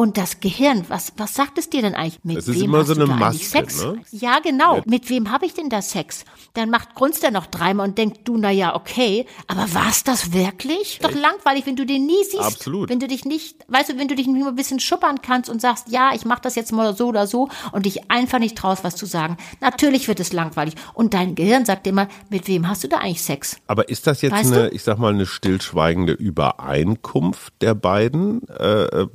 Und 0.00 0.16
das 0.16 0.40
Gehirn, 0.40 0.86
was, 0.88 1.12
was 1.18 1.34
sagt 1.34 1.58
es 1.58 1.68
dir 1.68 1.82
denn 1.82 1.94
eigentlich? 1.94 2.24
Mit 2.24 2.38
Das 2.38 2.48
ist 2.48 2.56
wem 2.56 2.64
immer 2.64 2.78
hast 2.78 2.86
so 2.86 2.94
eine 2.94 3.04
Maske, 3.04 3.44
Sex? 3.44 3.84
ne? 3.84 4.00
Ja, 4.12 4.38
genau. 4.38 4.80
Mit 4.86 5.10
wem 5.10 5.30
habe 5.30 5.44
ich 5.44 5.52
denn 5.52 5.68
da 5.68 5.82
Sex? 5.82 6.24
Dann 6.54 6.70
macht 6.70 6.94
grunzt 6.94 7.22
er 7.22 7.30
noch 7.30 7.44
dreimal 7.44 7.86
und 7.86 7.98
denkt, 7.98 8.20
du, 8.24 8.38
na 8.38 8.50
ja, 8.50 8.74
okay. 8.74 9.26
Aber 9.46 9.74
war's 9.74 10.02
das 10.02 10.32
wirklich? 10.32 11.00
Doch 11.02 11.12
langweilig, 11.12 11.66
wenn 11.66 11.76
du 11.76 11.84
den 11.84 12.06
nie 12.06 12.24
siehst. 12.24 12.42
Absolut. 12.42 12.88
Wenn 12.88 12.98
du 12.98 13.08
dich 13.08 13.26
nicht, 13.26 13.56
weißt 13.68 13.90
du, 13.90 13.98
wenn 13.98 14.08
du 14.08 14.14
dich 14.14 14.26
nicht 14.26 14.40
mal 14.42 14.48
ein 14.48 14.54
bisschen 14.54 14.80
schuppern 14.80 15.20
kannst 15.20 15.50
und 15.50 15.60
sagst, 15.60 15.90
ja, 15.90 16.12
ich 16.14 16.24
mache 16.24 16.40
das 16.40 16.54
jetzt 16.54 16.72
mal 16.72 16.96
so 16.96 17.08
oder 17.08 17.26
so 17.26 17.50
und 17.72 17.84
dich 17.84 18.10
einfach 18.10 18.38
nicht 18.38 18.56
traust, 18.56 18.82
was 18.82 18.96
zu 18.96 19.04
sagen. 19.04 19.36
Natürlich 19.60 20.08
wird 20.08 20.18
es 20.18 20.32
langweilig. 20.32 20.76
Und 20.94 21.12
dein 21.12 21.34
Gehirn 21.34 21.66
sagt 21.66 21.86
immer, 21.86 22.08
mit 22.30 22.48
wem 22.48 22.66
hast 22.66 22.82
du 22.84 22.88
da 22.88 22.96
eigentlich 22.96 23.20
Sex? 23.22 23.58
Aber 23.66 23.90
ist 23.90 24.06
das 24.06 24.22
jetzt 24.22 24.32
Weißt 24.32 24.50
eine, 24.50 24.70
du? 24.70 24.74
ich 24.74 24.82
sag 24.82 24.98
mal, 24.98 25.12
eine 25.12 25.26
stillschweigende 25.26 26.14
Übereinkunft 26.14 27.52
der 27.60 27.74
beiden 27.74 28.48
äh, 28.48 28.84
äh, 28.84 29.08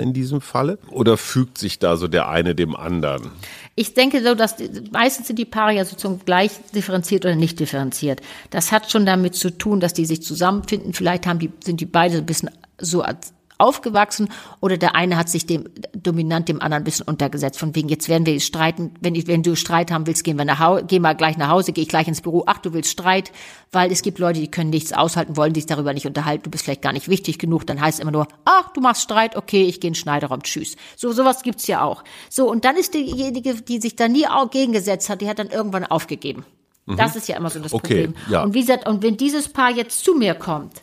Partner 0.00 0.02
in 0.02 0.12
diesem 0.12 0.40
Falle? 0.40 0.78
Oder 0.90 1.16
fügt 1.16 1.58
sich 1.58 1.78
da 1.78 1.96
so 1.96 2.08
der 2.08 2.28
eine 2.28 2.54
dem 2.54 2.74
anderen? 2.74 3.30
Ich 3.76 3.94
denke 3.94 4.22
so, 4.22 4.34
dass 4.34 4.56
die, 4.56 4.68
meistens 4.92 5.26
sind 5.26 5.38
die 5.38 5.44
Paare 5.44 5.72
ja 5.74 5.84
sozusagen 5.84 6.20
gleich 6.24 6.52
differenziert 6.74 7.24
oder 7.24 7.36
nicht 7.36 7.60
differenziert. 7.60 8.20
Das 8.50 8.72
hat 8.72 8.90
schon 8.90 9.06
damit 9.06 9.34
zu 9.34 9.50
tun, 9.56 9.80
dass 9.80 9.94
die 9.94 10.06
sich 10.06 10.22
zusammenfinden. 10.22 10.92
Vielleicht 10.92 11.26
haben 11.26 11.38
die, 11.38 11.50
sind 11.64 11.80
die 11.80 11.86
beide 11.86 12.18
ein 12.18 12.26
bisschen 12.26 12.50
so 12.78 13.02
als 13.02 13.32
aufgewachsen 13.60 14.28
oder 14.60 14.76
der 14.76 14.94
eine 14.94 15.16
hat 15.16 15.28
sich 15.28 15.46
dem 15.46 15.68
dominant 15.94 16.48
dem 16.48 16.60
anderen 16.60 16.82
ein 16.82 16.84
bisschen 16.84 17.06
untergesetzt. 17.06 17.58
Von 17.58 17.74
wegen, 17.76 17.88
jetzt 17.88 18.08
werden 18.08 18.26
wir 18.26 18.40
streiten, 18.40 18.92
wenn, 19.00 19.14
ich, 19.14 19.26
wenn 19.26 19.42
du 19.42 19.54
Streit 19.56 19.90
haben 19.90 20.06
willst, 20.06 20.24
gehen 20.24 20.38
wir 20.38 20.44
nach 20.44 20.58
Hause, 20.58 20.84
geh 20.86 20.98
mal 20.98 21.14
gleich 21.14 21.36
nach 21.36 21.48
Hause, 21.48 21.72
gehe 21.72 21.82
ich 21.82 21.88
gleich 21.88 22.08
ins 22.08 22.20
Büro, 22.20 22.44
ach, 22.46 22.58
du 22.58 22.72
willst 22.72 22.90
Streit, 22.90 23.32
weil 23.72 23.92
es 23.92 24.02
gibt 24.02 24.18
Leute, 24.18 24.40
die 24.40 24.50
können 24.50 24.70
nichts 24.70 24.92
aushalten, 24.92 25.36
wollen 25.36 25.54
sich 25.54 25.66
darüber 25.66 25.92
nicht 25.92 26.06
unterhalten, 26.06 26.44
du 26.44 26.50
bist 26.50 26.64
vielleicht 26.64 26.82
gar 26.82 26.92
nicht 26.92 27.08
wichtig 27.08 27.38
genug, 27.38 27.66
dann 27.66 27.80
heißt 27.80 27.98
es 27.98 28.02
immer 28.02 28.12
nur, 28.12 28.26
ach, 28.44 28.72
du 28.72 28.80
machst 28.80 29.02
Streit, 29.02 29.36
okay, 29.36 29.64
ich 29.64 29.80
gehe 29.80 29.88
in 29.88 29.92
den 29.92 29.98
Schneiderraum, 30.00 30.42
tschüss. 30.42 30.76
So, 30.96 31.12
sowas 31.12 31.42
gibt's 31.42 31.66
ja 31.66 31.82
auch. 31.82 32.02
So, 32.28 32.48
und 32.50 32.64
dann 32.64 32.76
ist 32.76 32.94
diejenige, 32.94 33.54
die 33.54 33.80
sich 33.80 33.96
da 33.96 34.08
nie 34.08 34.26
auch 34.26 34.50
gegengesetzt 34.50 35.08
hat, 35.10 35.20
die 35.20 35.28
hat 35.28 35.38
dann 35.38 35.48
irgendwann 35.50 35.84
aufgegeben. 35.84 36.44
Das 36.86 37.14
ist 37.14 37.28
ja 37.28 37.36
immer 37.36 37.50
so 37.50 37.60
das 37.60 37.72
Mhm. 37.72 37.76
Okay, 37.76 38.06
Problem. 38.06 38.14
ja. 38.30 38.42
Und 38.42 38.54
wie 38.54 38.60
gesagt, 38.62 38.88
und 38.88 39.02
wenn 39.04 39.16
dieses 39.16 39.48
Paar 39.48 39.70
jetzt 39.70 40.02
zu 40.04 40.14
mir 40.14 40.34
kommt, 40.34 40.82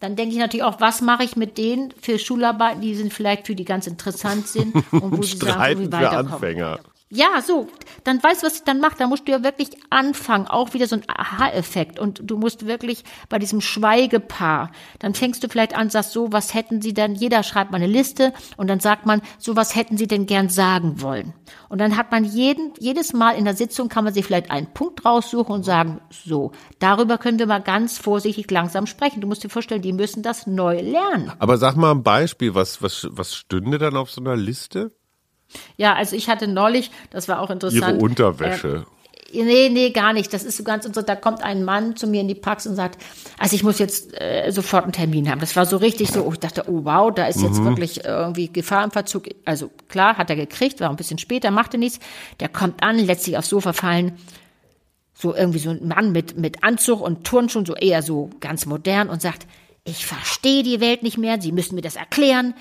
Dann 0.00 0.16
denke 0.16 0.34
ich 0.34 0.38
natürlich 0.38 0.64
auch, 0.64 0.80
was 0.80 1.00
mache 1.00 1.24
ich 1.24 1.36
mit 1.36 1.56
denen 1.56 1.92
für 2.00 2.18
Schularbeiten, 2.18 2.80
die 2.82 2.94
sind 2.94 3.12
vielleicht 3.12 3.46
für 3.46 3.54
die 3.54 3.64
ganz 3.64 3.86
interessant 3.86 4.46
sind 4.48 4.74
und 4.92 5.16
wo 5.16 5.22
sie 5.22 5.36
sagen, 5.36 5.76
für 5.76 5.92
weiterkommen. 5.92 6.32
Anfänger. 6.32 6.80
Ja, 7.10 7.42
so, 7.42 7.68
dann 8.02 8.20
weißt 8.20 8.42
du, 8.42 8.46
was 8.46 8.56
ich 8.56 8.64
dann 8.64 8.80
mache. 8.80 8.96
Da 8.98 9.06
musst 9.06 9.28
du 9.28 9.32
ja 9.32 9.44
wirklich 9.44 9.68
anfangen. 9.90 10.46
Auch 10.48 10.72
wieder 10.72 10.88
so 10.88 10.96
ein 10.96 11.04
Aha-Effekt. 11.06 11.98
Und 11.98 12.22
du 12.24 12.38
musst 12.38 12.66
wirklich 12.66 13.04
bei 13.28 13.38
diesem 13.38 13.60
Schweigepaar, 13.60 14.72
dann 14.98 15.14
fängst 15.14 15.44
du 15.44 15.48
vielleicht 15.48 15.76
an, 15.76 15.90
sagst 15.90 16.12
so, 16.12 16.32
was 16.32 16.54
hätten 16.54 16.80
sie 16.80 16.94
denn, 16.94 17.14
jeder 17.14 17.42
schreibt 17.42 17.70
mal 17.70 17.76
eine 17.76 17.86
Liste 17.86 18.32
und 18.56 18.68
dann 18.68 18.80
sagt 18.80 19.06
man, 19.06 19.20
so 19.38 19.54
was 19.54 19.76
hätten 19.76 19.96
sie 19.96 20.06
denn 20.06 20.26
gern 20.26 20.48
sagen 20.48 21.02
wollen. 21.02 21.34
Und 21.68 21.78
dann 21.78 21.96
hat 21.96 22.10
man 22.10 22.24
jeden, 22.24 22.72
jedes 22.80 23.12
Mal 23.12 23.32
in 23.32 23.44
der 23.44 23.54
Sitzung 23.54 23.88
kann 23.88 24.04
man 24.04 24.14
sich 24.14 24.24
vielleicht 24.24 24.50
einen 24.50 24.72
Punkt 24.72 25.04
raussuchen 25.04 25.54
und 25.54 25.62
sagen, 25.62 26.00
so, 26.10 26.52
darüber 26.78 27.18
können 27.18 27.38
wir 27.38 27.46
mal 27.46 27.62
ganz 27.62 27.98
vorsichtig 27.98 28.50
langsam 28.50 28.86
sprechen. 28.86 29.20
Du 29.20 29.28
musst 29.28 29.44
dir 29.44 29.50
vorstellen, 29.50 29.82
die 29.82 29.92
müssen 29.92 30.22
das 30.22 30.46
neu 30.46 30.80
lernen. 30.80 31.32
Aber 31.38 31.58
sag 31.58 31.76
mal 31.76 31.90
ein 31.90 32.02
Beispiel, 32.02 32.54
was, 32.54 32.82
was, 32.82 33.06
was 33.10 33.34
stünde 33.34 33.78
dann 33.78 33.96
auf 33.96 34.10
so 34.10 34.20
einer 34.20 34.36
Liste? 34.36 34.90
Ja, 35.76 35.94
also 35.94 36.16
ich 36.16 36.28
hatte 36.28 36.46
neulich, 36.46 36.90
das 37.10 37.28
war 37.28 37.40
auch 37.40 37.50
interessant. 37.50 37.96
Ihre 37.96 38.04
Unterwäsche. 38.04 38.86
Äh, 39.32 39.42
nee, 39.42 39.68
nee, 39.68 39.90
gar 39.90 40.12
nicht. 40.12 40.32
Das 40.32 40.44
ist 40.44 40.56
so 40.56 40.64
ganz 40.64 40.86
und 40.86 40.94
so. 40.94 41.02
Da 41.02 41.16
kommt 41.16 41.42
ein 41.42 41.64
Mann 41.64 41.96
zu 41.96 42.06
mir 42.06 42.20
in 42.20 42.28
die 42.28 42.34
Praxis 42.34 42.70
und 42.70 42.76
sagt, 42.76 43.02
also 43.38 43.56
ich 43.56 43.62
muss 43.62 43.78
jetzt 43.78 44.20
äh, 44.20 44.50
sofort 44.50 44.84
einen 44.84 44.92
Termin 44.92 45.30
haben. 45.30 45.40
Das 45.40 45.56
war 45.56 45.66
so 45.66 45.76
richtig 45.76 46.10
so, 46.10 46.24
oh, 46.24 46.32
ich 46.32 46.40
dachte, 46.40 46.64
oh 46.68 46.84
wow, 46.84 47.12
da 47.12 47.26
ist 47.26 47.42
jetzt 47.42 47.62
wirklich 47.64 48.04
irgendwie 48.04 48.52
Gefahr 48.52 48.84
im 48.84 48.90
Verzug. 48.90 49.28
Also 49.44 49.70
klar, 49.88 50.16
hat 50.16 50.30
er 50.30 50.36
gekriegt, 50.36 50.80
war 50.80 50.90
ein 50.90 50.96
bisschen 50.96 51.18
später, 51.18 51.50
machte 51.50 51.78
nichts. 51.78 51.98
Der 52.40 52.48
kommt 52.48 52.82
an, 52.82 52.98
lässt 52.98 53.24
sich 53.24 53.36
aufs 53.36 53.48
Sofa 53.48 53.72
fallen. 53.72 54.18
So 55.14 55.34
irgendwie 55.34 55.60
so 55.60 55.70
ein 55.70 55.86
Mann 55.86 56.12
mit, 56.12 56.36
mit 56.36 56.64
Anzug 56.64 57.00
und 57.00 57.24
Turnschuhen, 57.24 57.66
so 57.66 57.74
eher 57.74 58.02
so 58.02 58.30
ganz 58.40 58.66
modern 58.66 59.08
und 59.08 59.22
sagt, 59.22 59.46
ich 59.84 60.06
verstehe 60.06 60.62
die 60.62 60.80
Welt 60.80 61.02
nicht 61.02 61.18
mehr, 61.18 61.40
Sie 61.40 61.52
müssen 61.52 61.74
mir 61.74 61.82
das 61.82 61.96
erklären. 61.96 62.54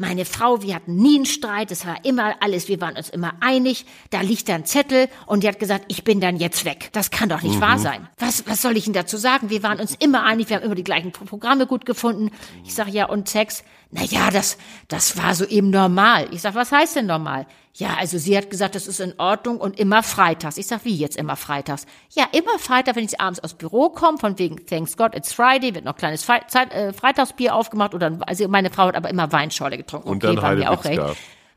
Meine 0.00 0.24
Frau, 0.24 0.62
wir 0.62 0.74
hatten 0.74 0.96
nie 0.96 1.16
einen 1.16 1.26
Streit, 1.26 1.70
es 1.70 1.84
war 1.86 2.02
immer 2.06 2.34
alles, 2.40 2.68
wir 2.68 2.80
waren 2.80 2.96
uns 2.96 3.10
immer 3.10 3.34
einig. 3.40 3.84
Da 4.08 4.22
liegt 4.22 4.48
da 4.48 4.54
ein 4.54 4.64
Zettel 4.64 5.08
und 5.26 5.42
die 5.42 5.48
hat 5.48 5.58
gesagt, 5.58 5.84
ich 5.88 6.04
bin 6.04 6.20
dann 6.22 6.38
jetzt 6.38 6.64
weg. 6.64 6.88
Das 6.92 7.10
kann 7.10 7.28
doch 7.28 7.42
nicht 7.42 7.60
wahr 7.60 7.78
sein. 7.78 8.08
Was, 8.16 8.46
was 8.46 8.62
soll 8.62 8.78
ich 8.78 8.84
denn 8.84 8.94
dazu 8.94 9.18
sagen? 9.18 9.50
Wir 9.50 9.62
waren 9.62 9.78
uns 9.78 9.94
immer 9.98 10.24
einig, 10.24 10.48
wir 10.48 10.56
haben 10.56 10.62
immer 10.64 10.74
die 10.74 10.84
gleichen 10.84 11.12
Pro- 11.12 11.26
Programme 11.26 11.66
gut 11.66 11.84
gefunden. 11.84 12.30
Ich 12.64 12.74
sage 12.74 12.92
ja, 12.92 13.10
und 13.10 13.28
Sex? 13.28 13.62
Na 13.92 14.04
ja, 14.04 14.30
das, 14.30 14.56
das 14.86 15.16
war 15.16 15.34
so 15.34 15.44
eben 15.44 15.70
normal. 15.70 16.28
Ich 16.32 16.42
sag, 16.42 16.54
was 16.54 16.70
heißt 16.70 16.96
denn 16.96 17.06
normal? 17.06 17.46
Ja, 17.74 17.96
also 17.98 18.18
sie 18.18 18.36
hat 18.36 18.48
gesagt, 18.48 18.74
das 18.76 18.86
ist 18.86 19.00
in 19.00 19.14
Ordnung 19.18 19.58
und 19.58 19.80
immer 19.80 20.02
freitags. 20.02 20.58
Ich 20.58 20.68
sag, 20.68 20.84
wie 20.84 20.94
jetzt 20.94 21.16
immer 21.16 21.34
freitags? 21.34 21.86
Ja, 22.14 22.26
immer 22.32 22.58
Freitag, 22.58 22.94
wenn 22.96 23.04
ich 23.04 23.20
abends 23.20 23.40
aus 23.40 23.54
Büro 23.54 23.88
komme, 23.88 24.18
von 24.18 24.38
wegen 24.38 24.64
Thanks 24.66 24.96
God, 24.96 25.14
it's 25.16 25.32
Friday, 25.32 25.74
wird 25.74 25.84
noch 25.84 25.96
kleines 25.96 26.22
Fre 26.22 26.40
Zeit, 26.46 26.72
äh, 26.72 26.92
Freitagsbier 26.92 27.54
aufgemacht 27.54 27.94
oder 27.94 28.18
also 28.26 28.46
meine 28.48 28.70
Frau 28.70 28.86
hat 28.86 28.96
aber 28.96 29.10
immer 29.10 29.32
Weinschorle 29.32 29.76
getrunken. 29.76 30.08
Und 30.08 30.24
okay, 30.24 30.34
dann 30.34 30.44
war 30.44 30.54
mir 30.54 30.70
auch 30.70 30.84
recht. 30.84 31.02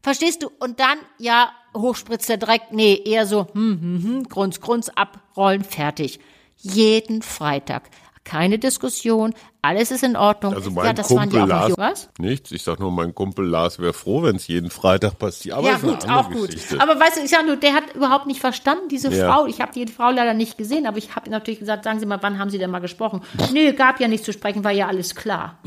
Verstehst 0.01 0.43
du? 0.43 0.49
Und 0.59 0.79
dann, 0.79 0.97
ja, 1.17 1.51
hochspritzt 1.75 2.29
der 2.29 2.37
Dreck. 2.37 2.63
Nee, 2.71 3.01
eher 3.05 3.25
so, 3.25 3.47
hm, 3.53 3.79
hm, 3.81 4.03
hm, 4.03 4.23
Grunz, 4.23 4.59
Grunz, 4.59 4.89
abrollen, 4.89 5.63
fertig. 5.63 6.19
Jeden 6.57 7.21
Freitag. 7.21 7.89
Keine 8.23 8.59
Diskussion, 8.59 9.33
alles 9.63 9.91
ist 9.91 10.03
in 10.03 10.17
Ordnung. 10.17 10.53
Also 10.53 10.71
mein 10.71 10.85
ja, 10.87 10.93
das 10.93 11.09
waren 11.09 11.29
die 11.29 11.37
Kumpel 11.37 11.51
auch 11.53 11.69
Lars, 11.69 11.73
was? 11.77 12.09
nichts. 12.19 12.51
Ich 12.51 12.63
sag 12.63 12.79
nur, 12.81 12.91
mein 12.91 13.15
Kumpel 13.15 13.45
Lars 13.47 13.79
wäre 13.79 13.93
froh, 13.93 14.21
wenn 14.21 14.35
es 14.35 14.45
jeden 14.47 14.69
Freitag 14.69 15.17
passiert. 15.17 15.55
Aber 15.55 15.69
ja, 15.69 15.77
gut, 15.77 16.07
auch 16.09 16.29
gut. 16.29 16.51
Geschichte. 16.51 16.81
Aber 16.81 16.99
weißt 16.99 17.17
du, 17.17 17.21
ich 17.21 17.29
sag 17.29 17.45
nur, 17.45 17.55
der 17.55 17.73
hat 17.73 17.95
überhaupt 17.95 18.27
nicht 18.27 18.41
verstanden, 18.41 18.89
diese 18.89 19.09
Ja. 19.13 19.33
Frau. 19.33 19.45
Ich 19.47 19.61
habe 19.61 19.71
die 19.73 19.87
Frau 19.87 20.11
leider 20.11 20.33
nicht 20.33 20.57
gesehen, 20.57 20.85
aber 20.85 20.97
ich 20.97 21.15
habe 21.15 21.29
natürlich 21.29 21.61
gesagt, 21.61 21.85
sagen 21.85 21.99
Sie 21.99 22.05
mal, 22.05 22.19
wann 22.21 22.39
haben 22.39 22.49
Sie 22.49 22.57
denn 22.57 22.71
mal 22.71 22.79
gesprochen? 22.79 23.21
Nö, 23.53 23.71
gab 23.71 24.01
ja 24.01 24.09
nichts 24.09 24.25
zu 24.25 24.33
sprechen, 24.33 24.65
war 24.65 24.71
ja 24.71 24.87
alles 24.87 25.15
klar. 25.15 25.57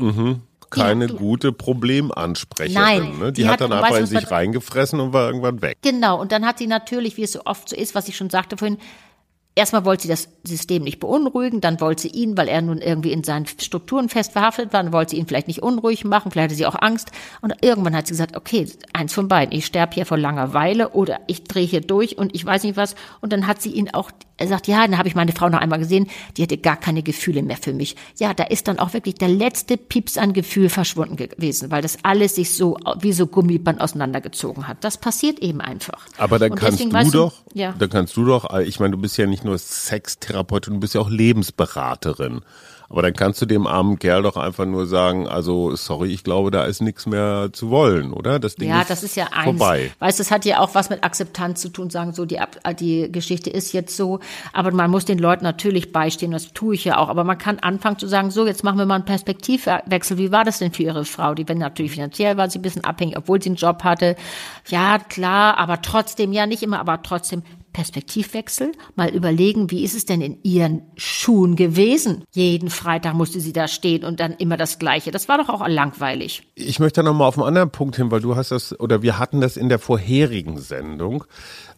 Keine 0.69 1.05
Ja, 1.07 1.13
gute 1.13 1.51
Problemansprecherin. 1.51 2.73
Nein, 2.81 3.17
ne? 3.19 3.31
Die, 3.31 3.43
die 3.43 3.49
hat 3.49 3.61
dann 3.61 3.71
einfach 3.73 3.89
weißt 3.89 3.99
in 4.13 4.19
sich 4.19 4.29
reingefressen 4.29 4.99
und 4.99 5.13
war 5.13 5.27
irgendwann 5.27 5.61
weg. 5.61 5.77
Genau, 5.81 6.19
und 6.21 6.31
dann 6.31 6.45
hat 6.45 6.59
sie 6.59 6.67
natürlich, 6.67 7.17
wie 7.17 7.23
es 7.23 7.31
so 7.31 7.41
oft 7.45 7.69
so 7.69 7.75
ist, 7.75 7.95
was 7.95 8.07
ich 8.07 8.17
schon 8.17 8.29
sagte 8.29 8.57
vorhin, 8.57 8.77
erstmal 9.57 9.85
wollte 9.85 10.03
sie 10.03 10.09
das 10.09 10.29
System 10.43 10.83
nicht 10.83 10.99
beunruhigen, 10.99 11.61
dann 11.61 11.81
wollte 11.81 12.03
sie 12.03 12.09
ihn, 12.09 12.37
weil 12.37 12.47
er 12.47 12.61
nun 12.61 12.77
irgendwie 12.77 13.11
in 13.11 13.23
seinen 13.23 13.47
Strukturen 13.47 14.07
fest 14.07 14.33
verhaftet 14.33 14.71
war, 14.71 14.83
dann 14.83 14.93
wollte 14.93 15.11
sie 15.11 15.17
ihn 15.17 15.25
vielleicht 15.25 15.47
nicht 15.47 15.63
unruhig 15.63 16.05
machen, 16.05 16.31
vielleicht 16.31 16.51
hatte 16.51 16.55
sie 16.55 16.65
auch 16.67 16.79
Angst. 16.79 17.11
Und 17.41 17.53
irgendwann 17.61 17.95
hat 17.95 18.07
sie 18.07 18.13
gesagt, 18.13 18.37
okay, 18.37 18.67
eins 18.93 19.13
von 19.13 19.27
beiden, 19.27 19.57
ich 19.57 19.65
sterbe 19.65 19.95
hier 19.95 20.05
vor 20.05 20.17
Langeweile 20.17 20.89
oder 20.89 21.19
ich 21.27 21.43
drehe 21.43 21.65
hier 21.65 21.81
durch 21.81 22.17
und 22.17 22.35
ich 22.35 22.45
weiß 22.45 22.63
nicht 22.63 22.77
was. 22.77 22.95
Und 23.19 23.33
dann 23.33 23.47
hat 23.47 23.61
sie 23.61 23.71
ihn 23.71 23.89
auch, 23.93 24.11
er 24.37 24.47
sagt, 24.47 24.67
ja, 24.67 24.85
dann 24.85 24.99
habe 24.99 25.07
ich 25.07 25.15
meine 25.15 25.31
Frau 25.31 25.49
noch 25.49 25.59
einmal 25.59 25.79
gesehen, 25.79 26.07
die 26.37 26.43
hatte 26.43 26.57
gar 26.57 26.77
keine 26.77 27.01
Gefühle 27.01 27.41
mehr 27.41 27.57
für 27.57 27.73
mich. 27.73 27.95
Ja, 28.19 28.35
da 28.35 28.43
ist 28.43 28.67
dann 28.67 28.77
auch 28.77 28.93
wirklich 28.93 29.15
der 29.15 29.29
letzte 29.29 29.75
Pieps 29.77 30.17
an 30.17 30.33
Gefühl 30.33 30.69
verschwunden 30.69 31.15
gewesen, 31.15 31.71
weil 31.71 31.81
das 31.81 31.97
alles 32.03 32.35
sich 32.35 32.55
so 32.55 32.77
wie 32.99 33.13
so 33.13 33.25
Gummiband 33.25 33.81
auseinandergezogen 33.81 34.67
hat. 34.67 34.83
Das 34.83 34.97
passiert 34.97 35.39
eben 35.39 35.61
einfach. 35.61 36.05
Aber 36.17 36.37
dann 36.37 36.51
Und 36.51 36.59
kannst 36.59 36.79
du 36.79 37.09
doch, 37.11 37.33
ja. 37.53 37.73
dann 37.77 37.89
kannst 37.89 38.15
du 38.15 38.25
doch, 38.25 38.55
ich 38.59 38.79
meine, 38.79 38.91
du 38.91 39.01
bist 39.01 39.17
ja 39.17 39.25
nicht 39.25 39.46
nur 39.47 39.57
Sextherapeutin, 39.57 40.75
du 40.75 40.79
bist 40.79 40.93
ja 40.93 41.01
auch 41.01 41.09
Lebensberaterin. 41.09 42.41
Aber 42.89 43.01
dann 43.01 43.11
kannst 43.11 43.41
du 43.41 43.45
dem 43.45 43.67
armen 43.67 43.99
Kerl 43.99 44.23
doch 44.23 44.37
einfach 44.37 44.65
nur 44.65 44.87
sagen, 44.87 45.27
also 45.27 45.75
sorry, 45.75 46.13
ich 46.13 46.23
glaube, 46.23 46.51
da 46.51 46.63
ist 46.63 46.79
nichts 46.81 47.05
mehr 47.05 47.49
zu 47.51 47.69
wollen, 47.69 48.13
oder? 48.13 48.39
Das 48.39 48.55
Ding 48.55 48.69
Ja, 48.69 48.79
ist 48.79 48.89
das 48.89 49.03
ist 49.03 49.17
ja 49.17 49.25
eins. 49.33 49.43
vorbei. 49.59 49.91
Weißt, 49.99 50.21
das 50.21 50.31
hat 50.31 50.45
ja 50.45 50.59
auch 50.61 50.73
was 50.73 50.89
mit 50.89 51.03
Akzeptanz 51.03 51.59
zu 51.61 51.67
tun, 51.67 51.89
sagen 51.89 52.13
so, 52.13 52.23
die, 52.23 52.39
Ab- 52.39 52.55
die 52.79 53.11
Geschichte 53.11 53.49
ist 53.49 53.73
jetzt 53.73 53.97
so. 53.97 54.21
Aber 54.53 54.71
man 54.71 54.89
muss 54.89 55.03
den 55.03 55.19
Leuten 55.19 55.43
natürlich 55.43 55.91
beistehen, 55.91 56.31
das 56.31 56.53
tue 56.53 56.75
ich 56.75 56.85
ja 56.85 56.97
auch. 56.97 57.09
Aber 57.09 57.25
man 57.25 57.37
kann 57.37 57.59
anfangen 57.59 57.99
zu 57.99 58.07
sagen, 58.07 58.31
so, 58.31 58.47
jetzt 58.47 58.63
machen 58.63 58.77
wir 58.77 58.85
mal 58.85 58.95
einen 58.95 59.03
Perspektivwechsel. 59.05 60.17
Wie 60.17 60.31
war 60.31 60.45
das 60.45 60.59
denn 60.59 60.71
für 60.71 60.83
Ihre 60.83 61.03
Frau? 61.03 61.33
Die, 61.33 61.45
wenn 61.49 61.57
natürlich 61.57 61.91
finanziell 61.91 62.37
war 62.37 62.49
sie 62.49 62.59
ein 62.59 62.61
bisschen 62.61 62.85
abhängig, 62.85 63.17
obwohl 63.17 63.41
sie 63.41 63.49
einen 63.49 63.57
Job 63.57 63.83
hatte. 63.83 64.15
Ja, 64.69 64.99
klar, 64.99 65.57
aber 65.57 65.81
trotzdem, 65.81 66.31
ja, 66.31 66.45
nicht 66.45 66.63
immer, 66.63 66.79
aber 66.79 67.03
trotzdem. 67.03 67.43
Perspektivwechsel, 67.73 68.71
mal 68.95 69.09
überlegen, 69.09 69.69
wie 69.69 69.83
ist 69.83 69.95
es 69.95 70.05
denn 70.05 70.21
in 70.21 70.39
ihren 70.43 70.81
Schuhen 70.95 71.55
gewesen? 71.55 72.23
Jeden 72.33 72.69
Freitag 72.69 73.13
musste 73.13 73.39
sie 73.39 73.53
da 73.53 73.67
stehen 73.67 74.03
und 74.03 74.19
dann 74.19 74.33
immer 74.33 74.57
das 74.57 74.79
Gleiche. 74.79 75.11
Das 75.11 75.29
war 75.29 75.37
doch 75.37 75.49
auch 75.49 75.67
langweilig. 75.67 76.47
Ich 76.55 76.79
möchte 76.79 77.03
noch 77.03 77.13
mal 77.13 77.27
auf 77.27 77.37
einen 77.37 77.47
anderen 77.47 77.69
Punkt 77.69 77.95
hin, 77.95 78.09
weil 78.09 78.21
du 78.21 78.35
hast 78.35 78.51
das, 78.51 78.79
oder 78.79 79.01
wir 79.01 79.19
hatten 79.19 79.41
das 79.41 79.57
in 79.57 79.69
der 79.69 79.79
vorherigen 79.79 80.57
Sendung, 80.57 81.23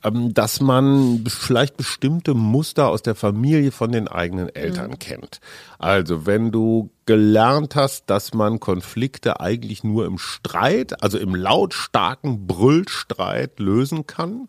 ähm, 0.04 0.34
dass 0.34 0.62
man 0.62 1.26
vielleicht 1.28 1.76
bestimmte 1.76 2.34
Muster 2.34 2.88
aus 2.88 3.02
der 3.02 3.16
Familie 3.16 3.72
von 3.72 3.92
den 3.92 4.08
eigenen 4.08 4.48
Eltern 4.50 5.00
kennt. 5.00 5.42
Also 5.78 6.26
wenn 6.26 6.52
du 6.52 6.92
gelernt 7.06 7.76
hast, 7.76 8.10
dass 8.10 8.34
man 8.34 8.60
Konflikte 8.60 9.40
eigentlich 9.40 9.84
nur 9.84 10.06
im 10.06 10.18
Streit, 10.18 11.04
also 11.04 11.18
im 11.18 11.36
lautstarken 11.36 12.48
Brüllstreit 12.48 13.60
lösen 13.60 14.06
kann, 14.08 14.48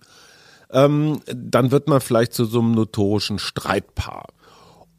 ähm, 0.72 1.20
dann 1.26 1.70
wird 1.70 1.88
man 1.88 2.00
vielleicht 2.00 2.32
zu 2.34 2.44
so 2.44 2.60
einem 2.60 2.72
notorischen 2.72 3.38
Streitpaar. 3.38 4.26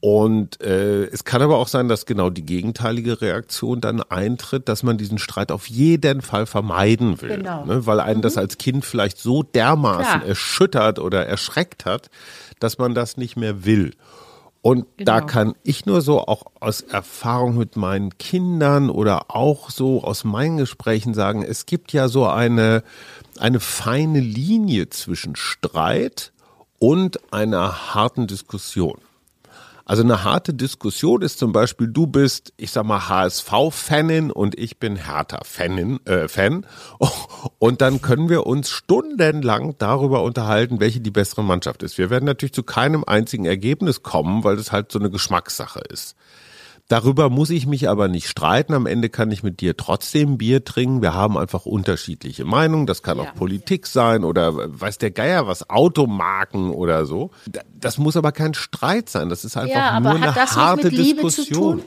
Und 0.04 0.60
äh, 0.64 1.04
es 1.06 1.26
kann 1.26 1.44
aber 1.44 1.58
auch 1.58 1.68
sein, 1.68 1.88
dass 1.88 2.08
genau 2.08 2.32
die 2.32 2.44
gegenteilige 2.44 3.22
Reaktion 3.22 3.82
dann 3.82 4.02
eintritt, 4.02 4.68
dass 4.68 4.82
man 4.82 4.98
diesen 4.98 5.20
Streit 5.20 5.52
auf 5.52 5.68
jeden 5.68 6.22
Fall 6.24 6.48
vermeiden 6.48 7.22
will. 7.22 7.38
Genau. 7.38 7.66
Ne? 7.66 7.86
Weil 7.86 8.00
einen 8.00 8.24
das 8.24 8.36
als 8.36 8.58
Kind 8.58 8.84
vielleicht 8.84 9.20
so 9.20 9.44
dermaßen 9.44 10.22
Klar. 10.22 10.26
erschüttert 10.26 10.98
oder 10.98 11.28
erschreckt 11.28 11.86
hat, 11.86 12.10
dass 12.60 12.80
man 12.80 12.96
das 12.96 13.18
nicht 13.18 13.38
mehr 13.38 13.64
will. 13.64 13.92
Und 14.64 14.86
da 14.98 15.20
Genau. 15.20 15.32
kann 15.32 15.54
ich 15.64 15.86
nur 15.86 16.02
so 16.02 16.20
auch 16.20 16.46
aus 16.60 16.82
Erfahrung 16.82 17.58
mit 17.58 17.76
meinen 17.76 18.18
Kindern 18.18 18.90
oder 18.90 19.36
auch 19.36 19.70
so 19.70 20.04
aus 20.04 20.24
meinen 20.24 20.58
Gesprächen 20.58 21.14
sagen, 21.14 21.44
es 21.44 21.66
gibt 21.66 21.94
ja 21.94 22.08
so 22.08 22.28
eine, 22.28 22.84
eine 23.40 23.60
feine 23.60 24.20
Linie 24.20 24.90
zwischen 24.90 25.36
Streit 25.36 26.32
und 26.80 27.34
einer 27.34 27.94
harten 27.94 28.28
Diskussion. 28.28 28.98
Also 29.92 30.04
eine 30.04 30.24
harte 30.24 30.54
Diskussion 30.54 31.22
ist 31.22 31.38
zum 31.38 31.52
Beispiel, 31.52 31.88
du 31.88 32.08
bist, 32.08 32.54
ich 32.56 32.72
sag 32.72 32.86
mal, 32.86 33.10
HSV-Fanin 33.10 34.32
und 34.32 34.58
ich 34.58 34.78
bin 34.78 34.96
Hertha-Fanin, 34.96 36.00
äh, 36.06 36.30
Fan. 36.30 36.66
Und 37.60 37.82
dann 37.82 38.02
können 38.02 38.30
wir 38.30 38.48
uns 38.48 38.70
stundenlang 38.70 39.76
darüber 39.80 40.24
unterhalten, 40.24 40.80
welche 40.80 41.02
die 41.02 41.12
bessere 41.12 41.44
Mannschaft 41.44 41.84
ist. 41.84 41.98
Wir 41.98 42.10
werden 42.10 42.24
natürlich 42.24 42.54
zu 42.54 42.64
keinem 42.64 43.04
einzigen 43.04 43.46
Ergebnis 43.46 44.02
kommen, 44.02 44.46
weil 44.46 44.56
das 44.56 44.72
halt 44.72 44.92
so 44.92 45.00
eine 45.00 45.10
Geschmackssache 45.10 45.82
ist. 45.90 46.16
Darüber 46.92 47.30
muss 47.30 47.50
ich 47.52 47.68
mich 47.68 47.88
aber 47.88 48.10
nicht 48.10 48.28
streiten. 48.28 48.74
Am 48.74 48.86
Ende 48.86 49.08
kann 49.08 49.32
ich 49.32 49.44
mit 49.44 49.62
dir 49.62 49.78
trotzdem 49.78 50.38
Bier 50.38 50.66
trinken. 50.66 51.02
Wir 51.02 51.14
haben 51.14 51.38
einfach 51.38 51.66
unterschiedliche 51.66 52.44
Meinungen. 52.44 52.86
Das 52.86 53.02
kann 53.02 53.18
Ja. 53.18 53.24
auch 53.24 53.34
Politik 53.34 53.88
sein 53.88 54.26
oder 54.26 54.52
weiß 54.78 54.98
der 54.98 55.12
Geier 55.12 55.48
was, 55.48 55.70
Automarken 55.70 56.72
oder 56.72 57.06
so. 57.06 57.32
Da- 57.50 57.62
Das 57.80 57.98
muss 57.98 58.18
aber 58.18 58.34
kein 58.34 58.54
Streit 58.54 59.08
sein. 59.10 59.30
Das 59.30 59.46
ist 59.46 59.56
einfach 59.56 59.74
Ja, 59.74 60.00
nur 60.02 60.12
eine 60.16 60.36
harte 60.36 60.90
Diskussion. 60.90 61.82